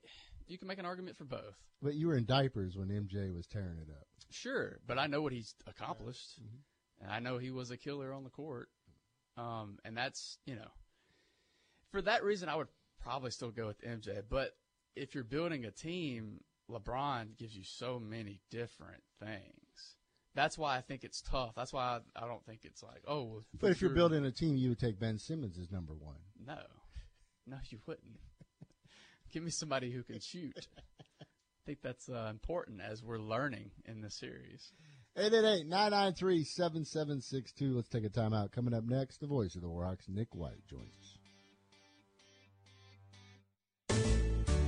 [0.46, 1.56] you can make an argument for both.
[1.82, 4.06] but you were in diapers when MJ was tearing it up.
[4.30, 6.38] Sure, but I know what he's accomplished,
[7.02, 8.68] and I know he was a killer on the court.
[9.36, 10.68] Um, and that's you know,
[11.90, 12.68] for that reason, I would
[13.02, 14.22] probably still go with MJ.
[14.28, 14.56] But
[14.96, 19.96] if you're building a team, LeBron gives you so many different things.
[20.34, 21.54] That's why I think it's tough.
[21.56, 23.24] That's why I, I don't think it's like, oh.
[23.24, 26.16] well, But if you're building a team, you would take Ben Simmons as number one.
[26.46, 26.58] no,
[27.46, 28.20] no, you wouldn't.
[29.32, 30.66] Give me somebody who can shoot.
[31.20, 31.24] I
[31.66, 34.72] think that's uh, important as we're learning in the series.
[35.18, 37.74] 888-993-7762.
[37.74, 38.52] Let's take a timeout.
[38.52, 41.18] Coming up next, the voice of the Warhawks, Nick White, joins us.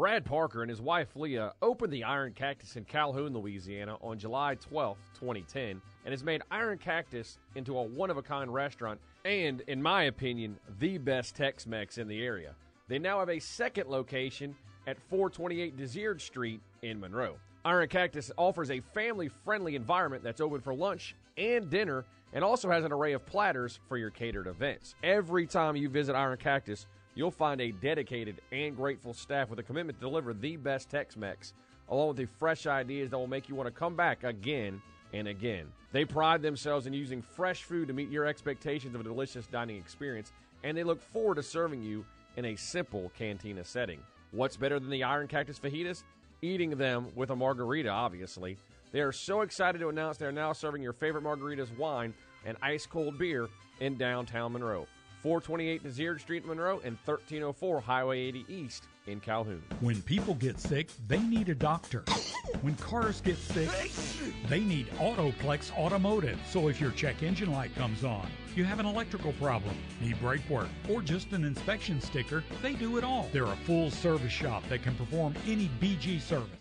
[0.00, 4.54] Brad Parker and his wife Leah opened the Iron Cactus in Calhoun, Louisiana on July
[4.54, 9.60] 12, 2010, and has made Iron Cactus into a one of a kind restaurant and,
[9.66, 12.54] in my opinion, the best Tex Mex in the area.
[12.88, 17.36] They now have a second location at 428 DeSiard Street in Monroe.
[17.66, 22.70] Iron Cactus offers a family friendly environment that's open for lunch and dinner and also
[22.70, 24.94] has an array of platters for your catered events.
[25.02, 29.62] Every time you visit Iron Cactus, you'll find a dedicated and grateful staff with a
[29.62, 31.52] commitment to deliver the best Tex Mex,
[31.88, 34.80] along with the fresh ideas that will make you want to come back again
[35.12, 35.66] and again.
[35.92, 39.76] They pride themselves in using fresh food to meet your expectations of a delicious dining
[39.76, 42.04] experience, and they look forward to serving you
[42.36, 44.00] in a simple cantina setting.
[44.30, 46.04] What's better than the Iron Cactus fajitas?
[46.42, 48.56] Eating them with a margarita, obviously.
[48.92, 52.56] They are so excited to announce they are now serving your favorite margaritas, wine, and
[52.62, 53.48] ice cold beer
[53.80, 54.86] in downtown Monroe.
[55.22, 59.62] 428 Nazir Street Monroe, and 1304 Highway 80 East in Calhoun.
[59.80, 62.04] When people get sick, they need a doctor.
[62.62, 63.68] When cars get sick,
[64.48, 66.38] they need Autoplex Automotive.
[66.48, 70.48] So if your check engine light comes on, you have an electrical problem, need brake
[70.48, 73.28] work, or just an inspection sticker, they do it all.
[73.32, 76.59] They're a full service shop that can perform any BG service.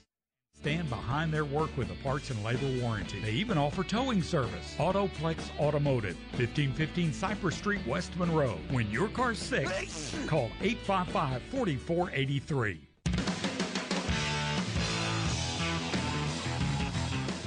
[0.62, 3.22] Stand behind their work with a parts and labor warranty.
[3.22, 4.76] They even offer towing service.
[4.78, 8.60] Autoplex Automotive, 1515 Cypress Street, West Monroe.
[8.70, 9.70] When your car's sick,
[10.28, 12.82] call 855 4483.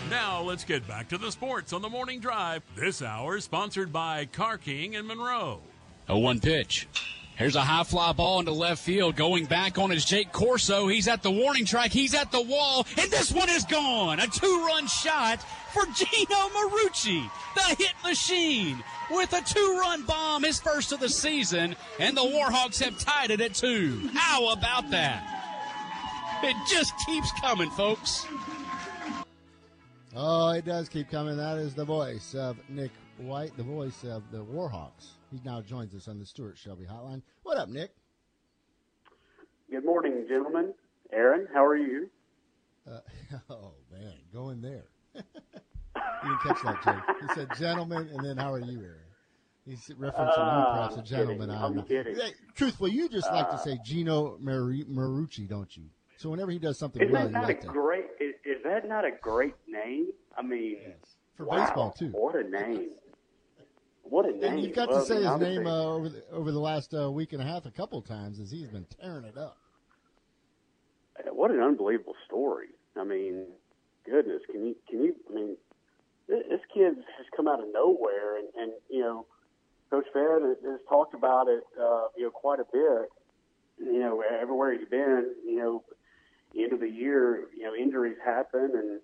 [0.08, 2.62] Now let's get back to the sports on the morning drive.
[2.74, 5.60] This hour is sponsored by Car King in Monroe.
[6.08, 6.88] A one pitch.
[7.36, 9.16] Here's a high fly ball into left field.
[9.16, 10.86] Going back on is Jake Corso.
[10.86, 11.90] He's at the warning track.
[11.90, 12.86] He's at the wall.
[12.98, 14.20] And this one is gone.
[14.20, 15.42] A two run shot
[15.72, 21.08] for Gino Marucci, the hit machine, with a two run bomb, his first of the
[21.08, 21.74] season.
[21.98, 24.10] And the Warhawks have tied it at two.
[24.12, 25.38] How about that?
[26.44, 28.26] It just keeps coming, folks.
[30.14, 31.38] Oh, it does keep coming.
[31.38, 35.12] That is the voice of Nick White, the voice of the Warhawks.
[35.32, 37.22] He now joins us on the Stuart Shelby Hotline.
[37.42, 37.94] What up, Nick?
[39.70, 40.74] Good morning, gentlemen.
[41.10, 42.10] Aaron, how are you?
[42.86, 42.98] Uh,
[43.50, 44.84] oh man, going there.
[45.14, 45.22] you
[46.22, 47.02] didn't catch that, Jake.
[47.22, 48.98] He said, "Gentlemen," and then, "How are you, Aaron?"
[49.64, 51.48] He's referencing Uh, you, perhaps a I'm gentleman.
[51.48, 51.50] kidding.
[51.50, 52.16] I don't I'm kidding.
[52.16, 55.84] Hey, truthfully, you just like to Uh, say Gino Maru- Marucci, don't you?
[56.18, 57.72] So whenever he does something well, that you like a to.
[57.72, 58.04] great?
[58.20, 60.08] Is, is that not a great name?
[60.36, 60.78] I mean,
[61.36, 62.08] For wow, baseball, too.
[62.10, 62.90] What a name!
[64.02, 64.58] What a name!
[64.58, 67.32] You've got Well, to say his name uh, over the, over the last uh, week
[67.32, 69.56] and a half a couple of times as he's been tearing it up.
[71.32, 72.68] what an unbelievable story.
[72.96, 73.46] I mean,
[74.04, 75.14] goodness, can you can you?
[75.30, 75.56] I mean,
[76.28, 79.26] this, kid has come out of nowhere, and and you know,
[79.90, 83.08] Coach Fed has, has talked about it, uh, you know, quite a bit.
[83.78, 85.84] You know, everywhere he's been, you know,
[86.56, 89.00] end of the year, you know, injuries happen and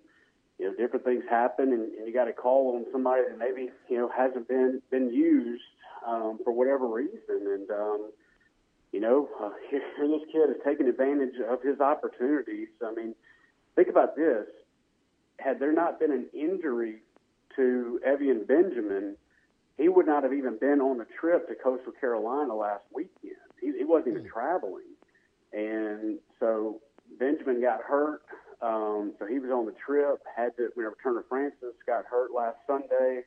[0.59, 3.69] you know different things happen, and, and you got to call on somebody that maybe
[3.87, 5.63] you know hasn't been been used
[6.05, 8.11] um, for whatever reason, and um,
[8.91, 12.67] you know, uh, here, here this kid has taken advantage of his opportunities.
[12.85, 13.15] I mean,
[13.75, 14.45] think about this:
[15.39, 16.97] had there not been an injury
[17.55, 19.15] to Evian Benjamin,
[19.77, 23.35] he would not have even been on the trip to Coastal Carolina last weekend.
[23.61, 24.91] He, he wasn't even traveling,
[25.53, 26.81] and so
[27.17, 28.21] Benjamin got hurt.
[28.61, 30.21] Um, so he was on the trip.
[30.35, 30.69] Had to.
[30.75, 33.23] Whenever Turner Francis got hurt last Sunday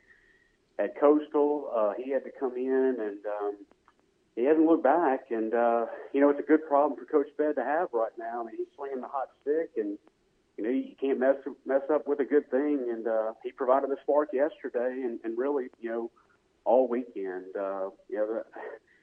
[0.79, 3.57] at Coastal, uh, he had to come in, and um,
[4.37, 5.31] he hasn't looked back.
[5.31, 8.42] And uh, you know, it's a good problem for Coach Fed to have right now.
[8.42, 9.99] I mean, he's swinging the hot stick, and
[10.59, 12.88] you know, you can't mess mess up with a good thing.
[12.90, 16.11] And uh, he provided the spark yesterday, and, and really, you know,
[16.64, 17.57] all weekend.
[17.59, 18.42] Uh, you know,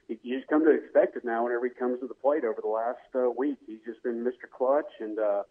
[0.08, 1.44] the, you, just come to expect it now.
[1.44, 4.48] Whenever he comes to the plate over the last uh, week, he's just been Mr.
[4.50, 5.42] Clutch, and uh,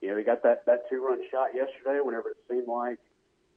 [0.00, 2.00] you know, he got that that two run shot yesterday.
[2.02, 2.98] Whenever it seemed like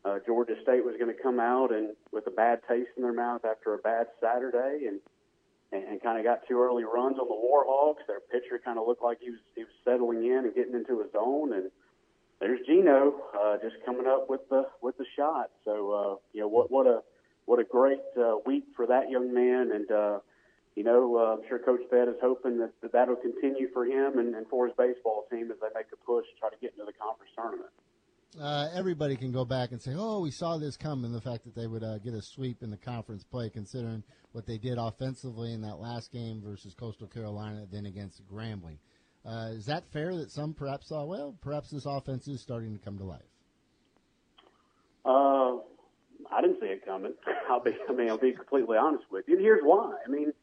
[0.05, 3.13] uh, Georgia State was going to come out and with a bad taste in their
[3.13, 4.99] mouth after a bad Saturday, and
[5.71, 8.05] and, and kind of got two early runs on the Warhawks.
[8.07, 11.01] Their pitcher kind of looked like he was he was settling in and getting into
[11.01, 11.71] his zone, and
[12.39, 15.49] there's Gino uh, just coming up with the with the shot.
[15.63, 17.01] So uh, you know what what a
[17.45, 20.19] what a great uh, week for that young man, and uh,
[20.75, 24.19] you know uh, I'm sure Coach Fed is hoping that, that that'll continue for him
[24.19, 26.73] and, and for his baseball team as they make a push to try to get
[26.73, 27.69] into the conference tournament.
[28.39, 31.53] Uh, everybody can go back and say, "Oh, we saw this coming." The fact that
[31.55, 35.53] they would uh, get a sweep in the conference play, considering what they did offensively
[35.53, 38.77] in that last game versus Coastal Carolina, then against Grambling.
[39.25, 40.15] Uh, is that fair?
[40.15, 43.21] That some perhaps saw, well, perhaps this offense is starting to come to life.
[45.05, 45.57] Uh,
[46.31, 47.13] I didn't see it coming.
[47.49, 49.35] I'll be, I mean, I'll be completely honest with you.
[49.35, 49.93] And here's why.
[50.05, 50.33] I mean,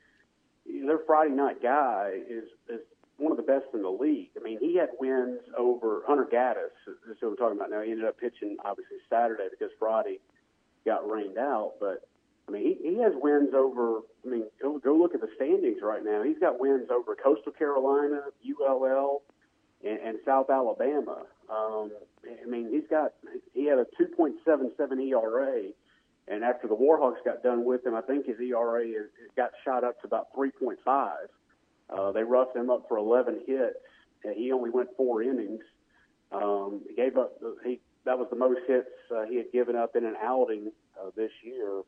[0.87, 2.81] their Friday night guy is is
[3.17, 4.31] one of the best in the league.
[4.39, 6.73] I mean, he had wins over Hunter Gaddis.
[6.87, 7.83] This is who we're talking about now.
[7.83, 10.21] He ended up pitching obviously Saturday because Friday
[10.87, 11.75] got rained out.
[11.79, 12.09] But
[12.49, 14.01] I mean, he, he has wins over.
[14.25, 16.23] I mean, go go look at the standings right now.
[16.23, 19.23] He's got wins over Coastal Carolina, ULL,
[19.85, 21.23] and, and South Alabama.
[21.51, 21.91] Um,
[22.25, 23.13] I mean, he's got
[23.53, 25.63] he had a 2.77 ERA,
[26.31, 29.83] and after the Warhawks got done with him, I think his ERA is, got shot
[29.83, 31.11] up to about 3.5.
[31.91, 33.75] Uh, they roughed him up for 11 hits,
[34.25, 35.63] and he only went four innings.
[36.31, 37.33] Um, he gave up
[37.65, 41.11] he that was the most hits uh, he had given up in an outing uh,
[41.17, 41.83] this year.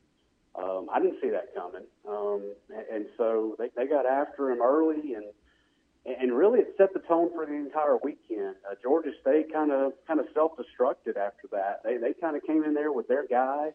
[0.54, 4.60] Um, I didn't see that coming, um, and, and so they, they got after him
[4.60, 5.24] early, and
[6.04, 8.56] and really it set the tone for the entire weekend.
[8.68, 11.82] Uh, Georgia State kind of kind of self-destructed after that.
[11.84, 13.70] They they kind of came in there with their guy,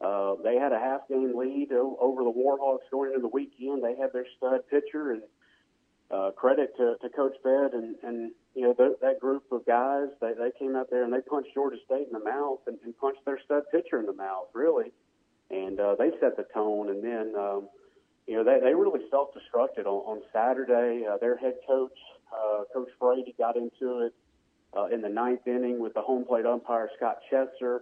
[0.00, 3.82] they had a half game lead o- over the Warhawks going into the weekend.
[3.82, 5.22] They had their stud pitcher, and
[6.10, 10.08] uh, credit to, to Coach Fed and, and you know th- that group of guys.
[10.20, 12.96] They they came out there and they punched Georgia State in the mouth and, and
[12.98, 14.92] punched their stud pitcher in the mouth, really,
[15.50, 16.88] and uh, they set the tone.
[16.88, 17.68] And then um,
[18.26, 21.06] you know they they really self destructed on, on Saturday.
[21.06, 21.98] Uh, their head coach,
[22.32, 24.14] uh, Coach Brady, got into it
[24.76, 27.76] uh, in the ninth inning with the home plate umpire Scott Chesser.
[27.76, 27.80] Uh,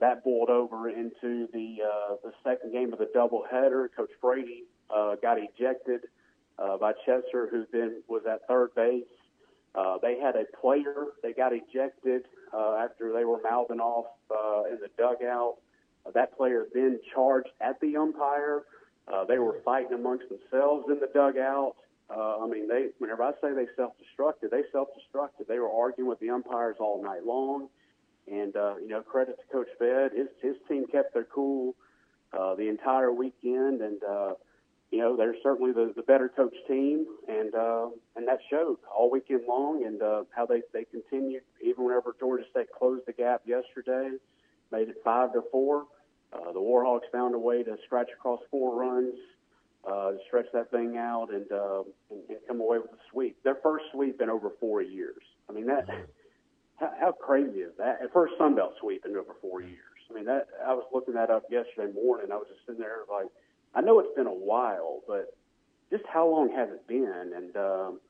[0.00, 3.88] that boiled over into the uh, the second game of the doubleheader.
[3.96, 4.64] Coach Brady
[4.94, 6.02] uh, got ejected
[6.58, 9.04] uh, by Chesser, who then was at third base.
[9.74, 14.64] Uh, they had a player they got ejected uh, after they were mouthing off uh,
[14.64, 15.56] in the dugout.
[16.04, 18.62] Uh, that player then charged at the umpire.
[19.12, 21.76] Uh, they were fighting amongst themselves in the dugout.
[22.08, 25.46] Uh, I mean, they whenever I say they self-destructed, they self-destructed.
[25.46, 27.68] They were arguing with the umpires all night long.
[28.30, 30.12] And uh, you know, credit to Coach Fed.
[30.16, 31.74] His his team kept their cool
[32.32, 34.32] uh, the entire weekend, and uh,
[34.90, 39.10] you know they're certainly the, the better coach team, and uh, and that showed all
[39.10, 43.42] weekend long, and uh, how they they continued even whenever Georgia State closed the gap
[43.46, 44.10] yesterday,
[44.70, 45.86] made it five to four.
[46.32, 49.14] Uh, the Warhawks found a way to scratch across four runs,
[49.90, 53.36] uh, stretch that thing out, and, uh, and and come away with a sweep.
[53.42, 55.22] Their first sweep in over four years.
[55.48, 55.88] I mean that.
[56.80, 58.00] How, how crazy is that?
[58.02, 59.76] At first Sun Belt sweep in over four years.
[60.10, 60.48] I mean that.
[60.66, 62.32] I was looking that up yesterday morning.
[62.32, 63.26] I was just sitting there like,
[63.74, 65.36] I know it's been a while, but
[65.90, 67.32] just how long has it been?
[67.36, 68.00] And um,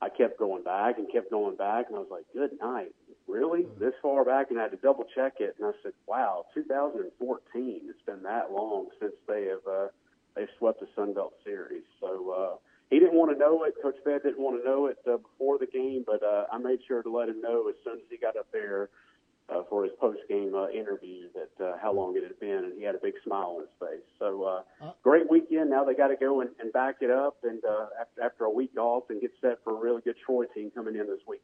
[0.00, 2.94] I kept going back and kept going back, and I was like, good night.
[3.28, 3.66] Really?
[3.78, 4.50] This far back?
[4.50, 7.80] And I had to double check it, and I said, wow, 2014.
[7.84, 9.88] It's been that long since they have uh,
[10.34, 11.84] they've swept the Sun Belt Series.
[12.00, 12.58] So.
[12.86, 13.74] Uh he didn't want to know it.
[13.82, 16.78] Coach Fed didn't want to know it uh, before the game, but uh, I made
[16.86, 18.90] sure to let him know as soon as he got up there
[19.48, 22.78] uh, for his post game uh, interview that uh, how long it had been, and
[22.78, 24.06] he had a big smile on his face.
[24.18, 25.70] So uh, great weekend.
[25.70, 28.50] Now they got to go and, and back it up, and uh, after, after a
[28.50, 31.42] week off, and get set for a really good Troy team coming in this weekend.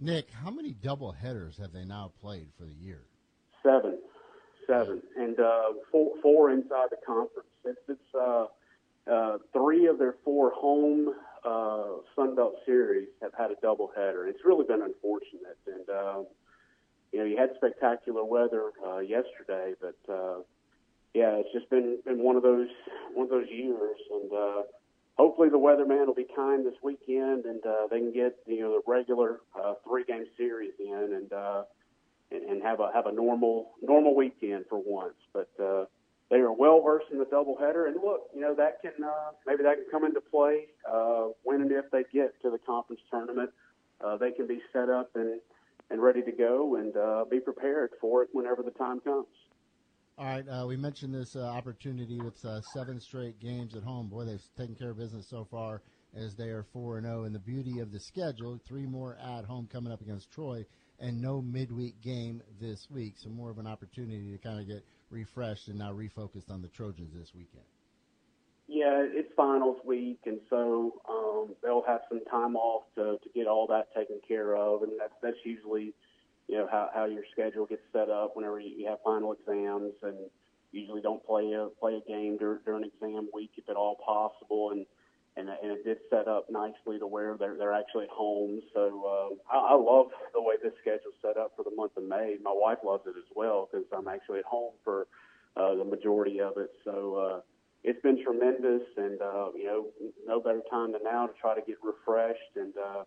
[0.00, 3.02] Nick, how many double headers have they now played for the year?
[3.64, 3.98] Seven,
[4.66, 7.48] seven, and uh, four, four inside the conference.
[7.64, 8.14] It's it's.
[8.14, 8.46] Uh,
[9.10, 14.28] uh, three of their four home uh, Sun Belt series have had a doubleheader.
[14.28, 16.26] It's really been unfortunate, and um,
[17.12, 20.38] you know you had spectacular weather uh, yesterday, but uh,
[21.14, 22.68] yeah, it's just been been one of those
[23.14, 24.62] one of those years, and uh,
[25.16, 28.72] hopefully the weatherman will be kind this weekend, and uh, they can get you know
[28.72, 31.62] the regular uh, three game series in, and uh,
[32.30, 35.50] and, and have a have a normal normal weekend for once, but.
[35.62, 35.84] Uh,
[36.30, 39.62] they are well versed in the doubleheader, and look, you know that can uh, maybe
[39.62, 43.50] that can come into play uh, when and if they get to the conference tournament.
[44.04, 45.40] Uh, they can be set up and
[45.90, 49.26] and ready to go and uh, be prepared for it whenever the time comes.
[50.18, 54.08] All right, uh, we mentioned this uh, opportunity with uh, seven straight games at home.
[54.08, 55.80] Boy, they've taken care of business so far
[56.16, 57.22] as they are four and zero.
[57.24, 60.66] And the beauty of the schedule: three more at home coming up against Troy,
[60.98, 63.14] and no midweek game this week.
[63.16, 66.68] So more of an opportunity to kind of get refreshed and now refocused on the
[66.68, 67.64] Trojans this weekend.
[68.68, 73.46] Yeah, it's finals week, and so um, they'll have some time off to, to get
[73.46, 75.94] all that taken care of, and that's that's usually,
[76.48, 80.18] you know, how, how your schedule gets set up whenever you, have final exams, and
[80.70, 84.70] usually don't play a play a game dur- during exam week if at all possible,
[84.72, 84.84] and
[85.38, 88.60] and and it did set up nicely to where they're they're actually at home.
[88.74, 92.04] So uh, I, I love the way this schedule's set up for the month of
[92.04, 92.36] May.
[92.42, 95.06] My wife loves it as well because I'm actually at home for
[95.56, 96.70] uh, the majority of it.
[96.84, 97.14] So.
[97.16, 97.40] Uh,
[97.84, 99.86] it's been tremendous, and uh, you know,
[100.26, 103.04] no better time than now to try to get refreshed and uh,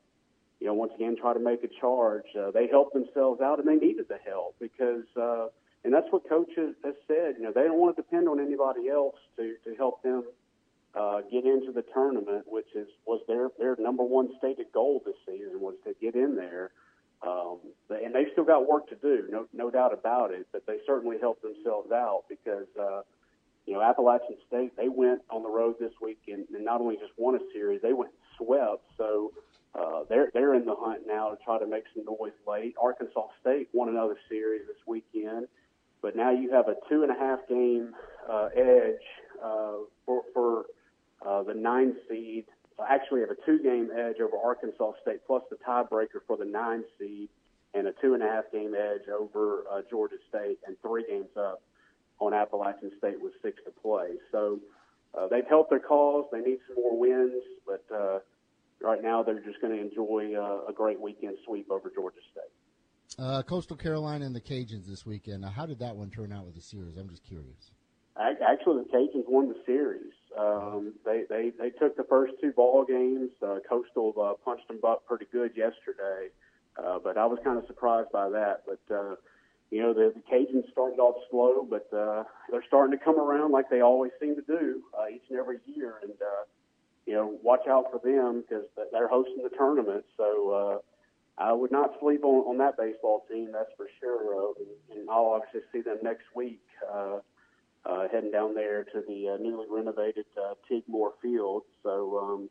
[0.61, 2.25] you know, once again, try to make a charge.
[2.39, 5.47] Uh, they helped themselves out, and they needed the help because, uh,
[5.83, 7.33] and that's what coach has, has said.
[7.37, 10.23] You know, they don't want to depend on anybody else to to help them
[10.93, 15.15] uh, get into the tournament, which is was their their number one stated goal this
[15.25, 16.71] season was to get in there.
[17.25, 20.47] Um, and they've still got work to do, no no doubt about it.
[20.51, 22.67] But they certainly helped themselves out because.
[22.79, 23.01] Uh,
[23.67, 26.95] you know, Appalachian State, they went on the road this week and, and not only
[26.95, 28.83] just won a series, they went swept.
[28.97, 29.31] So
[29.73, 32.75] uh, they're they're in the hunt now to try to make some noise late.
[32.81, 35.47] Arkansas State won another series this weekend,
[36.01, 37.93] but now you have a two and a half game
[38.29, 39.05] uh, edge
[39.41, 39.73] uh,
[40.05, 40.20] for for
[41.41, 42.45] uh, the nine seed.
[42.89, 46.83] Actually, have a two game edge over Arkansas State plus the tiebreaker for the nine
[46.97, 47.29] seed,
[47.73, 51.29] and a two and a half game edge over uh, Georgia State, and three games
[51.37, 51.61] up
[52.19, 54.09] on Appalachian State with six to play.
[54.31, 54.59] So
[55.17, 56.25] uh, they've helped their cause.
[56.31, 58.19] They need some more wins, but uh,
[58.81, 63.19] right now they're just going to enjoy uh, a great weekend sweep over Georgia State.
[63.19, 65.41] Uh, Coastal Carolina and the Cajuns this weekend.
[65.41, 66.97] Now, how did that one turn out with the series?
[66.97, 67.71] I'm just curious.
[68.17, 70.13] Actually, the Cajuns won the series.
[70.37, 73.29] Um, they, they they took the first two ball games.
[73.41, 76.29] Uh, Coastal uh, punched them up pretty good yesterday,
[76.81, 78.63] uh, but I was kind of surprised by that.
[78.65, 79.15] But uh,
[79.71, 83.51] you know, the, the Cajuns started off slow, but uh, they're starting to come around
[83.51, 85.95] like they always seem to do uh, each and every year.
[86.01, 86.43] And uh,
[87.05, 90.05] you know, watch out for them because they're hosting the tournament.
[90.17, 90.81] So
[91.37, 94.35] uh, I would not sleep on, on that baseball team, that's for sure.
[94.35, 96.61] Uh, and, and I'll obviously see them next week.
[96.93, 97.19] Uh,
[97.85, 101.63] uh, heading down there to the uh, newly renovated uh, Tigue Moore Field.
[101.83, 102.49] So um,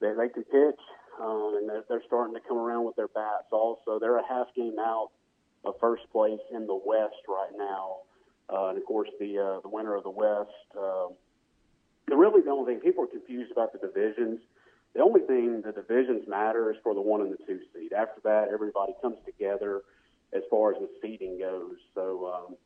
[0.00, 0.80] they, they can pitch,
[1.20, 3.48] um, and they're, they're starting to come around with their bats.
[3.52, 5.10] Also, they're a half game out
[5.64, 7.96] of first place in the West right now,
[8.52, 10.50] uh, and of course the uh, the winner of the West.
[10.78, 11.08] Uh,
[12.06, 14.40] the really the only thing people are confused about the divisions.
[14.94, 17.92] The only thing the divisions matter is for the one and the two seed.
[17.92, 19.82] After that, everybody comes together
[20.32, 21.76] as far as the seeding goes.
[21.94, 22.32] So.
[22.32, 22.56] Um,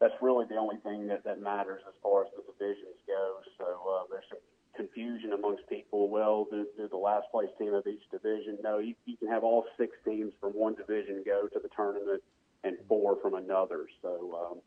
[0.00, 3.38] that's really the only thing that, that matters as far as the divisions go.
[3.58, 4.38] So uh, there's some
[4.76, 6.08] confusion amongst people.
[6.08, 8.58] Well, do, do the last place team of each division?
[8.62, 12.22] No, you, you can have all six teams from one division go to the tournament
[12.64, 13.86] and four from another.
[14.02, 14.58] So, um,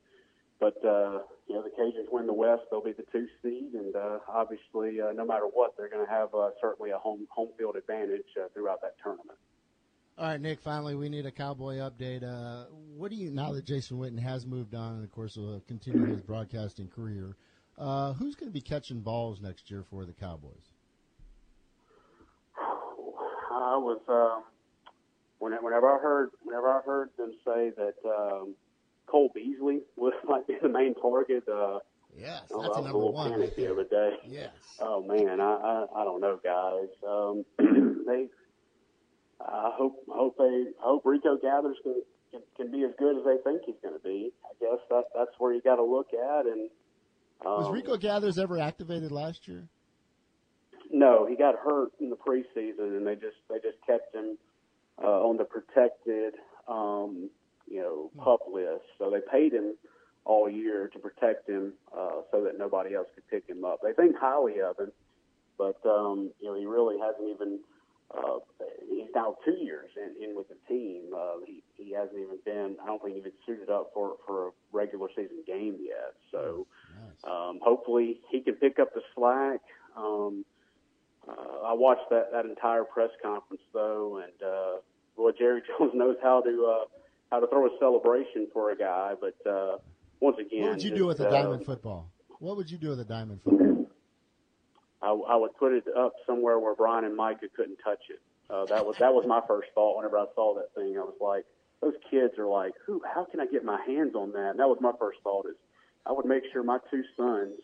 [0.59, 3.95] but uh, you know, the Cajuns win the West; they'll be the two seed, and
[3.95, 7.49] uh, obviously, uh, no matter what, they're going to have uh, certainly a home home
[7.57, 9.37] field advantage uh, throughout that tournament.
[10.17, 10.59] All right, Nick.
[10.61, 12.23] Finally, we need a Cowboy update.
[12.23, 12.65] Uh,
[12.95, 16.05] what do you now that Jason Witten has moved on and of course will continue
[16.07, 17.35] his broadcasting career?
[17.77, 20.71] Uh, who's going to be catching balls next year for the Cowboys?
[22.59, 24.41] I was uh,
[25.37, 28.55] whenever I heard whenever I heard them say that um,
[29.05, 31.43] Cole Beasley was might be the main target.
[31.47, 31.77] Uh,
[32.17, 33.31] yes, I that's was a number little one.
[33.33, 34.13] panicked the other day.
[34.27, 34.49] Yes.
[34.79, 36.89] Oh man, I I, I don't know, guys.
[37.07, 37.45] Um,
[38.07, 38.29] they
[39.41, 43.37] I hope hope they hope Rico Gathers can, can can be as good as they
[43.43, 44.31] think he's going to be.
[44.45, 46.45] I guess that that's where you got to look at.
[46.45, 46.69] And
[47.45, 49.67] um, Was Rico Gathers ever activated last year?
[50.91, 54.37] No, he got hurt in the preseason, and they just they just kept him
[55.03, 56.33] uh, on the protected,
[56.67, 57.29] um,
[57.69, 58.85] you know, pup list.
[58.97, 59.75] So they paid him
[60.25, 63.81] all year to protect him, uh, so that nobody else could pick him up.
[63.83, 64.91] They think highly of him,
[65.57, 67.59] but um, you know, he really hasn't even.
[68.15, 68.39] Uh,
[68.89, 71.03] he's now two years in, in with the team.
[71.15, 72.75] Uh, he he hasn't even been.
[72.81, 76.13] I don't think even suited up for for a regular season game yet.
[76.31, 76.67] So
[77.23, 79.61] um, hopefully he can pick up the slack.
[79.95, 80.45] Um,
[81.27, 84.77] uh, I watched that that entire press conference though, and uh,
[85.17, 86.85] boy, Jerry Jones knows how to uh,
[87.29, 89.13] how to throw a celebration for a guy.
[89.19, 89.77] But uh,
[90.21, 92.09] once again, What would you just, do with a uh, diamond football?
[92.39, 93.86] What would you do with a diamond football?
[95.01, 98.21] I, I would put it up somewhere where Brian and Micah couldn't touch it.
[98.49, 100.97] Uh, that was that was my first thought whenever I saw that thing.
[100.97, 101.45] I was like,
[101.81, 103.01] those kids are like, who?
[103.13, 104.51] How can I get my hands on that?
[104.51, 105.45] And that was my first thought.
[105.47, 105.55] Is
[106.05, 107.59] I would make sure my two sons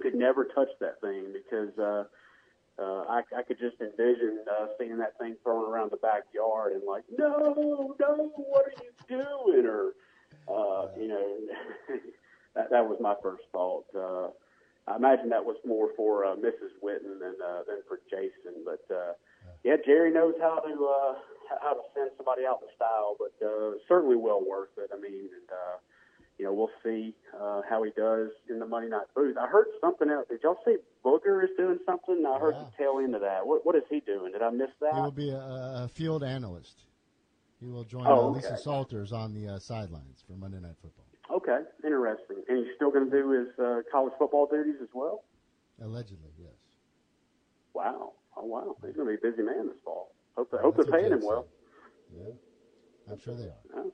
[0.00, 2.04] could never touch that thing because uh,
[2.78, 6.82] uh, I, I could just envision uh, seeing that thing thrown around the backyard and
[6.86, 9.66] like, no, no, what are you doing?
[9.66, 9.94] Or
[10.48, 11.38] uh, you know,
[12.54, 13.84] that that was my first thought.
[13.94, 14.28] Uh,
[14.88, 16.72] I imagine that was more for uh, Mrs.
[16.82, 18.64] Witten than uh, than for Jason.
[18.64, 19.12] But uh,
[19.64, 21.14] yeah, Jerry knows how to uh,
[21.60, 24.90] how to send somebody out in style, but uh, certainly well worth it.
[24.92, 25.76] I mean, and uh,
[26.38, 29.36] you know, we'll see uh, how he does in the Monday Night Booth.
[29.36, 30.26] I heard something else.
[30.30, 32.24] Did y'all see Booger is doing something?
[32.26, 33.46] I heard the tail end of that.
[33.46, 34.32] What what is he doing?
[34.32, 34.94] Did I miss that?
[34.94, 35.36] He will be a,
[35.84, 36.84] a field analyst.
[37.60, 38.56] He will join Oh, uh, Lisa.
[38.56, 41.07] Salters on the uh, sidelines for Monday Night Football.
[41.30, 42.42] Okay, interesting.
[42.48, 45.24] And he's still going to do his uh, college football duties as well.
[45.82, 46.52] Allegedly, yes.
[47.74, 48.12] Wow.
[48.36, 48.76] Oh wow.
[48.84, 50.12] He's going to be a busy man this fall.
[50.36, 51.46] Hope hope That's they're paying him well.
[52.16, 52.32] Yeah,
[53.10, 53.64] I'm sure they are.
[53.76, 53.92] Oh.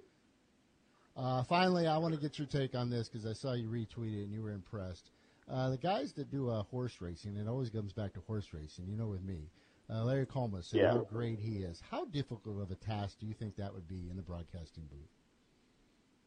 [1.16, 4.18] Uh, finally, I want to get your take on this because I saw you retweet
[4.18, 5.10] it and you were impressed.
[5.50, 8.86] Uh, the guys that do uh, horse racing, it always comes back to horse racing.
[8.88, 9.50] You know, with me,
[9.90, 10.92] uh, Larry Collmus said Yeah.
[10.92, 11.80] how great he is.
[11.90, 15.10] How difficult of a task do you think that would be in the broadcasting booth?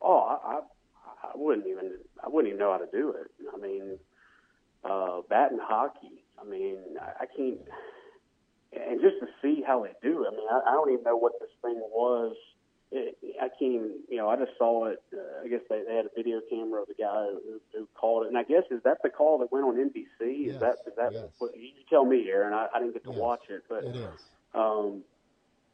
[0.01, 0.61] Oh, I
[1.37, 1.91] wouldn't even,
[2.23, 3.31] I wouldn't even know how to do it.
[3.53, 3.97] I mean,
[4.83, 6.23] uh, batting hockey.
[6.39, 7.59] I mean, I, I can't,
[8.73, 10.27] and just to see how they do it.
[10.27, 12.35] I mean, I, I don't even know what this thing was.
[12.91, 15.01] It, I can't even, you know, I just saw it.
[15.13, 18.23] Uh, I guess they, they had a video camera of the guy who, who called
[18.25, 20.47] it, and I guess is that the call that went on NBC?
[20.47, 21.11] Is Yes, that is that?
[21.13, 21.29] yes.
[21.39, 22.53] What, you tell me, Aaron.
[22.53, 24.19] I, I didn't get to Yes, watch it, but It is.
[24.55, 25.03] um,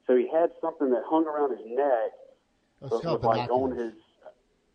[0.07, 2.11] so he had something that hung around his neck,
[2.81, 3.93] Those but was like on his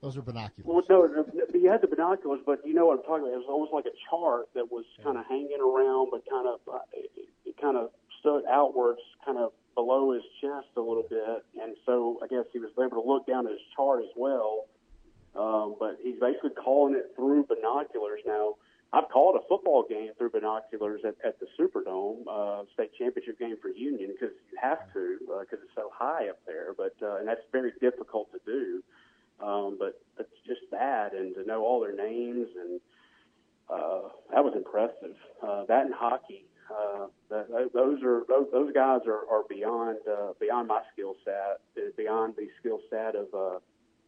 [0.01, 0.65] Those are binoculars.
[0.65, 3.35] well, no, you had the binoculars, but you know what I'm talking about.
[3.35, 6.61] It was almost like a chart that was kind of hanging around, but kind of
[6.73, 7.11] uh, it,
[7.45, 7.91] it kind of
[8.21, 12.59] stood outwards, kind of below his chest a little bit, and so I guess he
[12.59, 14.67] was able to look down at his chart as well.
[15.37, 18.55] Um, but he's basically calling it through binoculars now.
[18.93, 23.57] I've called a football game through binoculars at, at the Superdome, uh, state championship game
[23.61, 26.73] for Union, because you have to, because uh, it's so high up there.
[26.73, 28.83] But uh, and that's very difficult to do.
[29.41, 32.81] Um, but it's just that, and to know all their names, and
[33.71, 35.17] uh, that was impressive.
[35.43, 40.33] Uh, that and hockey, uh, that, those are those, those guys are, are beyond uh,
[40.41, 41.61] beyond my skill set,
[41.97, 43.27] beyond the skill set of.
[43.35, 43.59] Uh,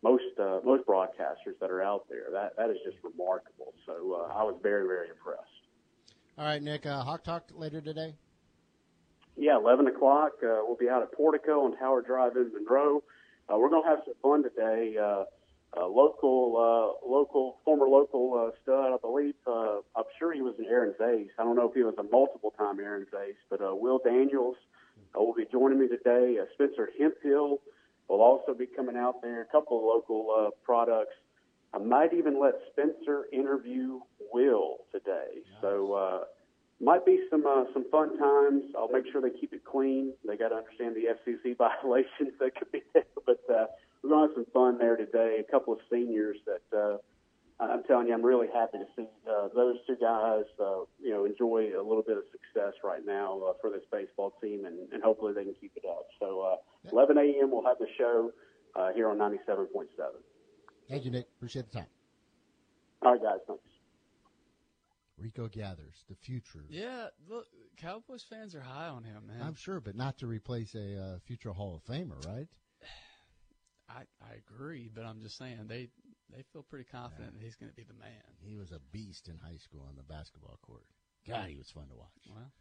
[0.03, 2.25] most uh, most broadcasters that are out there.
[2.33, 3.75] That that is just remarkable.
[3.87, 5.43] So uh, I was very very impressed.
[6.39, 6.87] All right, Nick.
[6.87, 8.15] Uh, Hawk Talk later today.
[9.37, 10.33] Yeah, eleven o'clock.
[10.43, 13.03] Uh, we'll be out at Portico on Tower Drive in Monroe.
[13.51, 14.97] Uh, we're going to have some fun today.
[15.01, 15.25] Uh,
[15.77, 19.35] uh, local, uh, local, former local uh, stud, I believe.
[19.47, 21.31] Uh, I'm sure he was an Aaron's ace.
[21.39, 24.57] I don't know if he was a multiple-time Aaron's ace, but uh, Will Daniels
[25.17, 26.39] uh, will be joining me today.
[26.41, 27.61] Uh, Spencer Hemphill
[28.09, 29.43] will also be coming out there.
[29.43, 31.15] A couple of local uh, products.
[31.73, 34.01] I might even let Spencer interview
[34.33, 35.29] Will today.
[35.37, 35.61] Nice.
[35.63, 36.25] So uh,
[36.81, 38.65] might be some uh, some fun times.
[38.77, 40.15] I'll make sure they keep it clean.
[40.27, 43.67] They got to understand the FCC violations that could be there, but uh,
[44.03, 45.43] we're to have some fun there today.
[45.47, 46.77] A couple of seniors that.
[46.77, 46.99] Uh,
[47.61, 51.27] I'm telling you, I'm really happy to see uh, those two guys, uh, you know,
[51.27, 55.03] enjoy a little bit of success right now uh, for this baseball team, and, and
[55.03, 56.07] hopefully they can keep it up.
[56.19, 56.93] So, uh, yeah.
[56.93, 57.51] 11 a.m.
[57.51, 58.31] we'll have the show
[58.75, 59.85] uh, here on 97.7.
[60.89, 61.27] Thank you, Nick.
[61.37, 61.87] Appreciate the time.
[63.03, 63.41] All right, guys.
[63.47, 63.63] Thanks.
[65.21, 66.65] Rico Gathers, the future.
[66.69, 67.47] Yeah, look,
[67.77, 69.43] Cowboys fans are high on him, man.
[69.43, 72.49] I'm sure, but not to replace a uh, future Hall of Famer, right?
[73.89, 75.89] I I agree, but I'm just saying they
[76.31, 77.39] they feel pretty confident yeah.
[77.39, 78.11] that he's going to be the man.
[78.41, 80.85] He was a beast in high school on the basketball court.
[81.27, 82.09] God, he was fun to watch.
[82.29, 82.53] Well,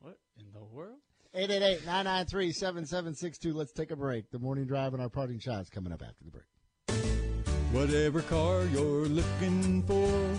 [0.00, 0.98] what in the world?
[1.36, 3.54] 888-993-7762.
[3.54, 4.30] Let's take a break.
[4.30, 6.44] The morning drive and our parting shots coming up after the break.
[7.72, 10.38] Whatever car you're looking for,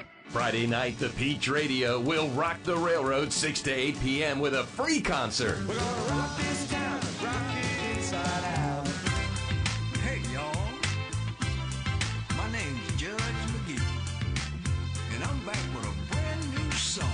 [0.31, 4.39] Friday night, the Peach Radio will rock the railroad 6 to 8 p.m.
[4.39, 5.57] with a free concert.
[5.67, 8.87] We're gonna rock this town, rock it inside out.
[9.97, 10.55] Hey, y'all.
[12.37, 13.81] My name's Judge McGee,
[15.13, 17.09] and I'm back with a brand new song.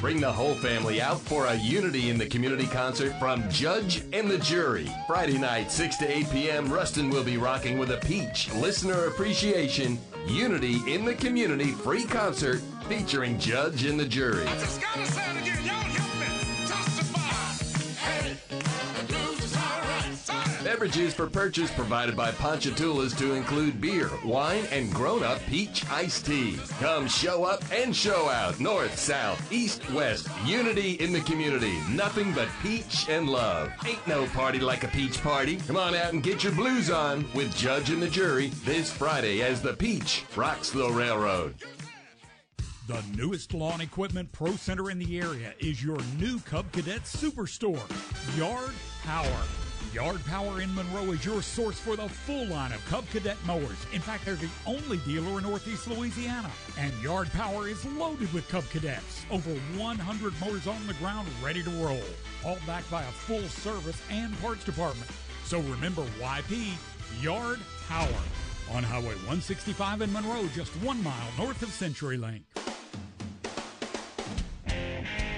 [0.00, 4.30] Bring the whole family out for a Unity in the Community concert from Judge and
[4.30, 4.90] the Jury.
[5.06, 9.98] Friday night, 6 to 8 p.m., Ruston will be rocking with a Peach Listener Appreciation
[10.26, 14.46] Unity in the Community free concert featuring Judge and the Jury.
[20.74, 26.58] Beverages for purchase provided by Ponchatoula's to include beer, wine, and grown-up peach iced tea.
[26.80, 28.58] Come show up and show out.
[28.58, 30.26] North, south, east, west.
[30.44, 31.78] Unity in the community.
[31.92, 33.70] Nothing but peach and love.
[33.86, 35.58] Ain't no party like a peach party.
[35.58, 39.42] Come on out and get your blues on with Judge and the Jury this Friday
[39.42, 41.54] as the Peach rocks the railroad.
[42.88, 47.78] The newest lawn equipment pro center in the area is your new Cub Cadet Superstore,
[48.36, 49.44] Yard Power.
[49.94, 53.86] Yard Power in Monroe is your source for the full line of Cub Cadet mowers.
[53.92, 56.50] In fact, they're the only dealer in Northeast Louisiana.
[56.76, 59.24] And Yard Power is loaded with Cub Cadets.
[59.30, 62.02] Over 100 mowers on the ground ready to roll.
[62.44, 65.08] All backed by a full service and parts department.
[65.44, 66.72] So remember YP,
[67.22, 68.08] Yard Power.
[68.72, 72.42] On Highway 165 in Monroe, just one mile north of CenturyLink.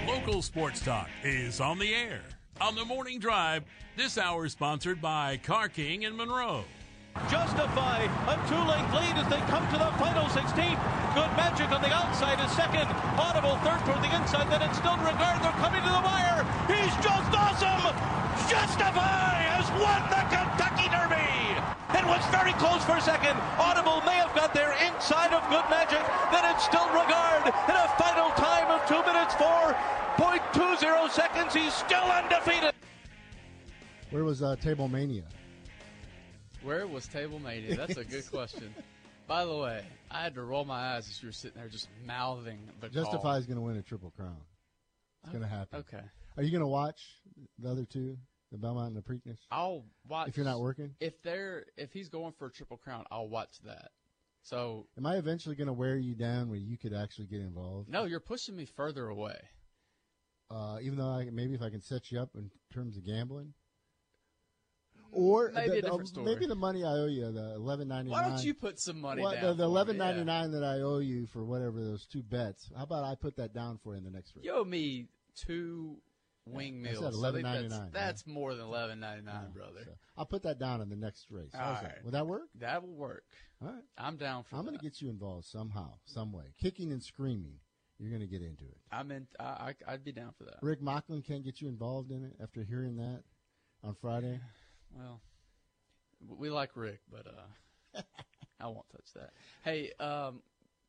[0.07, 2.21] Local Sports Talk is on the air
[2.61, 3.63] on the morning drive.
[3.95, 6.63] This hour sponsored by Car King in Monroe.
[7.29, 10.53] Justify a two-length lead as they come to the final 16.
[11.17, 12.85] Good magic on the outside is second.
[13.17, 14.45] Audible third toward the inside.
[14.53, 15.41] Then Instilled Regard.
[15.41, 16.45] They're coming to the wire.
[16.69, 17.89] He's just awesome.
[18.45, 21.57] Justify has won the Kentucky Derby.
[21.97, 23.33] It was very close for a second.
[23.57, 26.05] Audible may have got there inside of Good Magic.
[26.29, 29.33] Then Instilled Regard in a final time of 2 minutes
[30.77, 31.53] 4.20 seconds.
[31.53, 32.73] He's still undefeated.
[34.11, 35.23] Where was uh, Table Mania?
[36.63, 37.75] Where was Table Mania?
[37.75, 38.73] That's a good question.
[39.27, 41.89] By the way, I had to roll my eyes as you were sitting there just
[42.05, 44.37] mouthing the Justify is going to win a triple crown.
[45.23, 45.79] It's going to happen.
[45.79, 46.03] Okay.
[46.37, 47.01] Are you going to watch
[47.59, 48.15] the other two,
[48.51, 49.37] the Belmont and the Preakness?
[49.51, 50.91] I'll watch If you're not working?
[51.01, 53.89] If they're if he's going for a triple crown, I'll watch that.
[54.43, 57.89] So Am I eventually going to wear you down where you could actually get involved?
[57.89, 59.37] no, you're pushing me further away.
[60.49, 63.53] Uh, even though I, maybe if I can set you up in terms of gambling,
[65.11, 66.25] or Maybe the- a different the- story.
[66.25, 68.21] maybe the money I owe you, the eleven ninety nine.
[68.23, 69.41] Why don't you put some money down?
[69.41, 72.69] the, the eleven ninety nine that I owe you for whatever those two bets?
[72.75, 74.45] How about I put that down for you in the next race?
[74.45, 75.97] You owe me two
[76.45, 77.03] wing meals.
[77.03, 79.85] I think $11.99, That's, that's more than eleven ninety nine, brother.
[80.17, 81.51] I'll put that down in the next race.
[81.53, 81.87] All How's that?
[81.87, 82.03] right.
[82.05, 82.47] Would that work?
[82.59, 83.23] That will work.
[83.61, 83.83] All right.
[83.97, 87.55] I'm down for I'm going to get you involved somehow, some way, kicking and screaming.
[87.99, 88.77] You're going to get into it.
[88.91, 89.27] I'm in.
[89.39, 90.57] I, I, I'd be down for that.
[90.61, 93.23] Rick Macklin can't get you involved in it after hearing that
[93.83, 94.39] on Friday.
[94.95, 95.19] Well,
[96.39, 98.01] we like Rick, but uh,
[98.59, 99.31] I won't touch that.
[99.65, 100.41] Hey, um,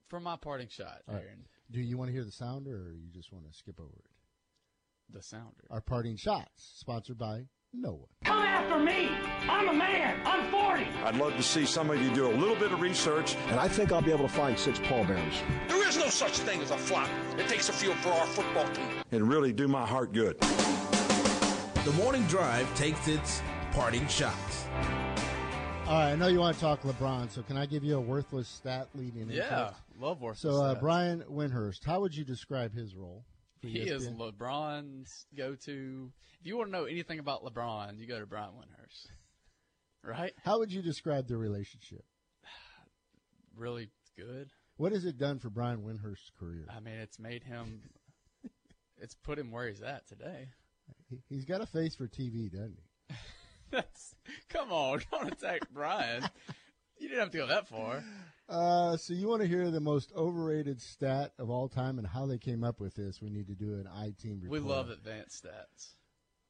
[0.08, 1.24] for my parting shot, All right.
[1.24, 3.90] Aaron, Do you want to hear the sounder, or you just want to skip over
[3.90, 5.12] it?
[5.12, 5.64] the sounder.
[5.68, 8.00] Our parting shots, sponsored by No One.
[8.24, 9.10] Come after me!
[9.48, 10.20] I'm a man!
[10.24, 10.84] I'm 40!
[11.04, 13.36] I'd love to see some of you do a little bit of research.
[13.48, 15.34] And I think I'll be able to find six pallbearers.
[15.68, 17.08] There is no such thing as a flop.
[17.38, 18.86] It takes a field for our football team.
[19.12, 20.40] and really do my heart good.
[20.40, 23.42] The morning drive takes its
[23.72, 24.66] parting shots.
[25.86, 28.00] All right, I know you want to talk LeBron, so can I give you a
[28.00, 29.74] worthless stat leading into Yeah, it?
[29.98, 30.80] love worthless So, uh, stats.
[30.80, 33.24] Brian Windhorst, how would you describe his role?
[33.62, 36.12] He is LeBron's go-to.
[36.40, 39.06] If you want to know anything about LeBron, you go to Brian Windhorst.
[40.04, 40.32] Right?
[40.44, 42.04] How would you describe their relationship?
[43.56, 44.50] Really good.
[44.76, 46.66] What has it done for Brian Windhorst's career?
[46.74, 47.80] I mean, it's made him.
[49.00, 50.50] it's put him where he's at today.
[51.10, 52.78] He- He's got a face for TV, doesn't
[53.08, 53.14] he?
[53.72, 54.14] That's
[54.48, 56.22] come on, don't attack Brian.
[56.98, 58.04] You didn't have to go that far.
[58.48, 62.24] Uh, so you want to hear the most overrated stat of all time and how
[62.26, 63.20] they came up with this?
[63.20, 64.62] We need to do an I team report.
[64.62, 65.94] We love advanced stats.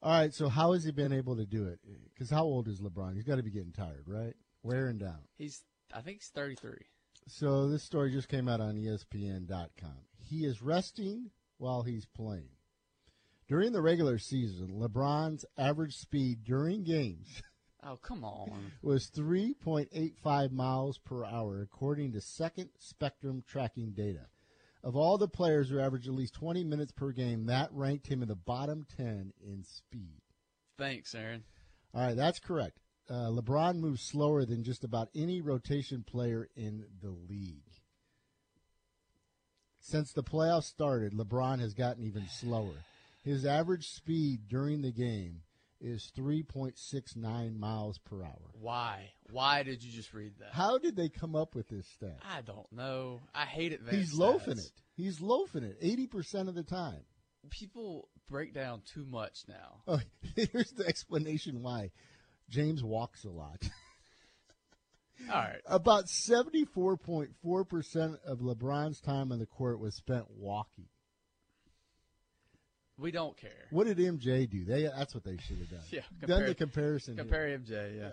[0.01, 1.81] All right, so how has he been able to do it?
[2.15, 3.15] Because how old is LeBron?
[3.15, 4.35] He's got to be getting tired, right?
[4.63, 5.19] Wearing down.
[5.37, 6.77] He's, I think he's 33.
[7.27, 9.99] So this story just came out on ESPN.com.
[10.21, 12.51] He is resting while he's playing.
[13.49, 17.43] During the regular season, LeBron's average speed during games
[17.85, 18.73] Oh, come on.
[18.83, 24.27] was 3.85 miles per hour, according to Second Spectrum tracking data.
[24.83, 28.23] Of all the players who averaged at least 20 minutes per game, that ranked him
[28.23, 30.21] in the bottom 10 in speed.
[30.77, 31.45] Thanks, Aaron.
[31.95, 32.79] All right, that's correct.
[33.11, 37.63] Uh, LeBron moves slower than just about any rotation player in the league.
[39.81, 42.85] Since the playoffs started, LeBron has gotten even slower.
[43.25, 45.41] His average speed during the game
[45.81, 48.51] is 3.69 miles per hour.
[48.61, 49.11] Why?
[49.31, 50.53] Why did you just read that?
[50.53, 52.19] How did they come up with this stat?
[52.23, 53.21] I don't know.
[53.35, 54.73] I hate advanced He's loafing it.
[54.97, 57.01] He's loafing it 80% of the time.
[57.51, 59.83] People break down too much now.
[59.87, 60.01] Oh,
[60.37, 61.91] here's the explanation why.
[62.49, 63.63] James walks a lot.
[65.31, 65.61] All right.
[65.67, 70.87] About 74.4% of LeBron's time on the court was spent walking.
[72.99, 73.67] We don't care.
[73.71, 74.65] What did MJ do?
[74.65, 75.81] They That's what they should have done.
[75.91, 77.15] Yeah, done the comparison.
[77.15, 77.25] here.
[77.25, 78.11] Compare MJ, yeah.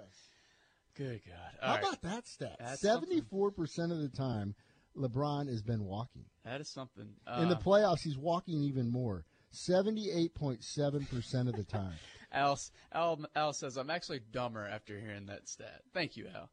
[0.95, 1.36] Good God.
[1.61, 1.83] All How right.
[1.83, 2.57] about that stat?
[2.61, 4.55] 74% of the time,
[4.97, 6.23] LeBron has been walking.
[6.45, 7.07] That is something.
[7.39, 9.25] In the Uh, playoffs, he's walking even more.
[9.53, 11.93] 78.7% of the time.
[12.31, 12.59] Al,
[12.93, 15.81] Al, Al says, I'm actually dumber after hearing that stat.
[15.93, 16.49] Thank you, Al.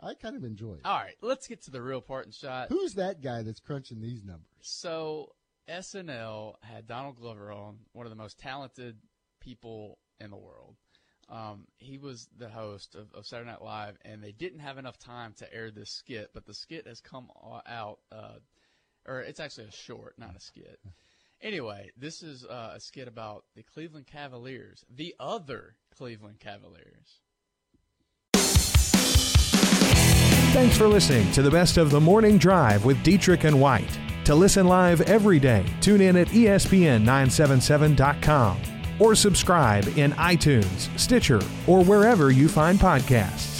[0.00, 0.80] I kind of enjoy it.
[0.84, 2.68] All right, let's get to the real part and shot.
[2.70, 4.46] Who's that guy that's crunching these numbers?
[4.62, 5.32] So
[5.70, 8.96] SNL had Donald Glover on, one of the most talented
[9.40, 10.76] people in the world.
[11.28, 14.98] Um, he was the host of, of Saturday Night Live, and they didn't have enough
[14.98, 17.28] time to air this skit, but the skit has come
[17.66, 18.38] out, uh,
[19.06, 20.80] or it's actually a short, not a skit.
[21.42, 27.22] Anyway, this is uh, a skit about the Cleveland Cavaliers, the other Cleveland Cavaliers.
[30.52, 33.98] Thanks for listening to the best of the morning drive with Dietrich and White.
[34.30, 38.58] To listen live every day, tune in at E ESPN977.com
[39.00, 43.59] or subscribe in iTunes, Stitcher, or wherever you find podcasts.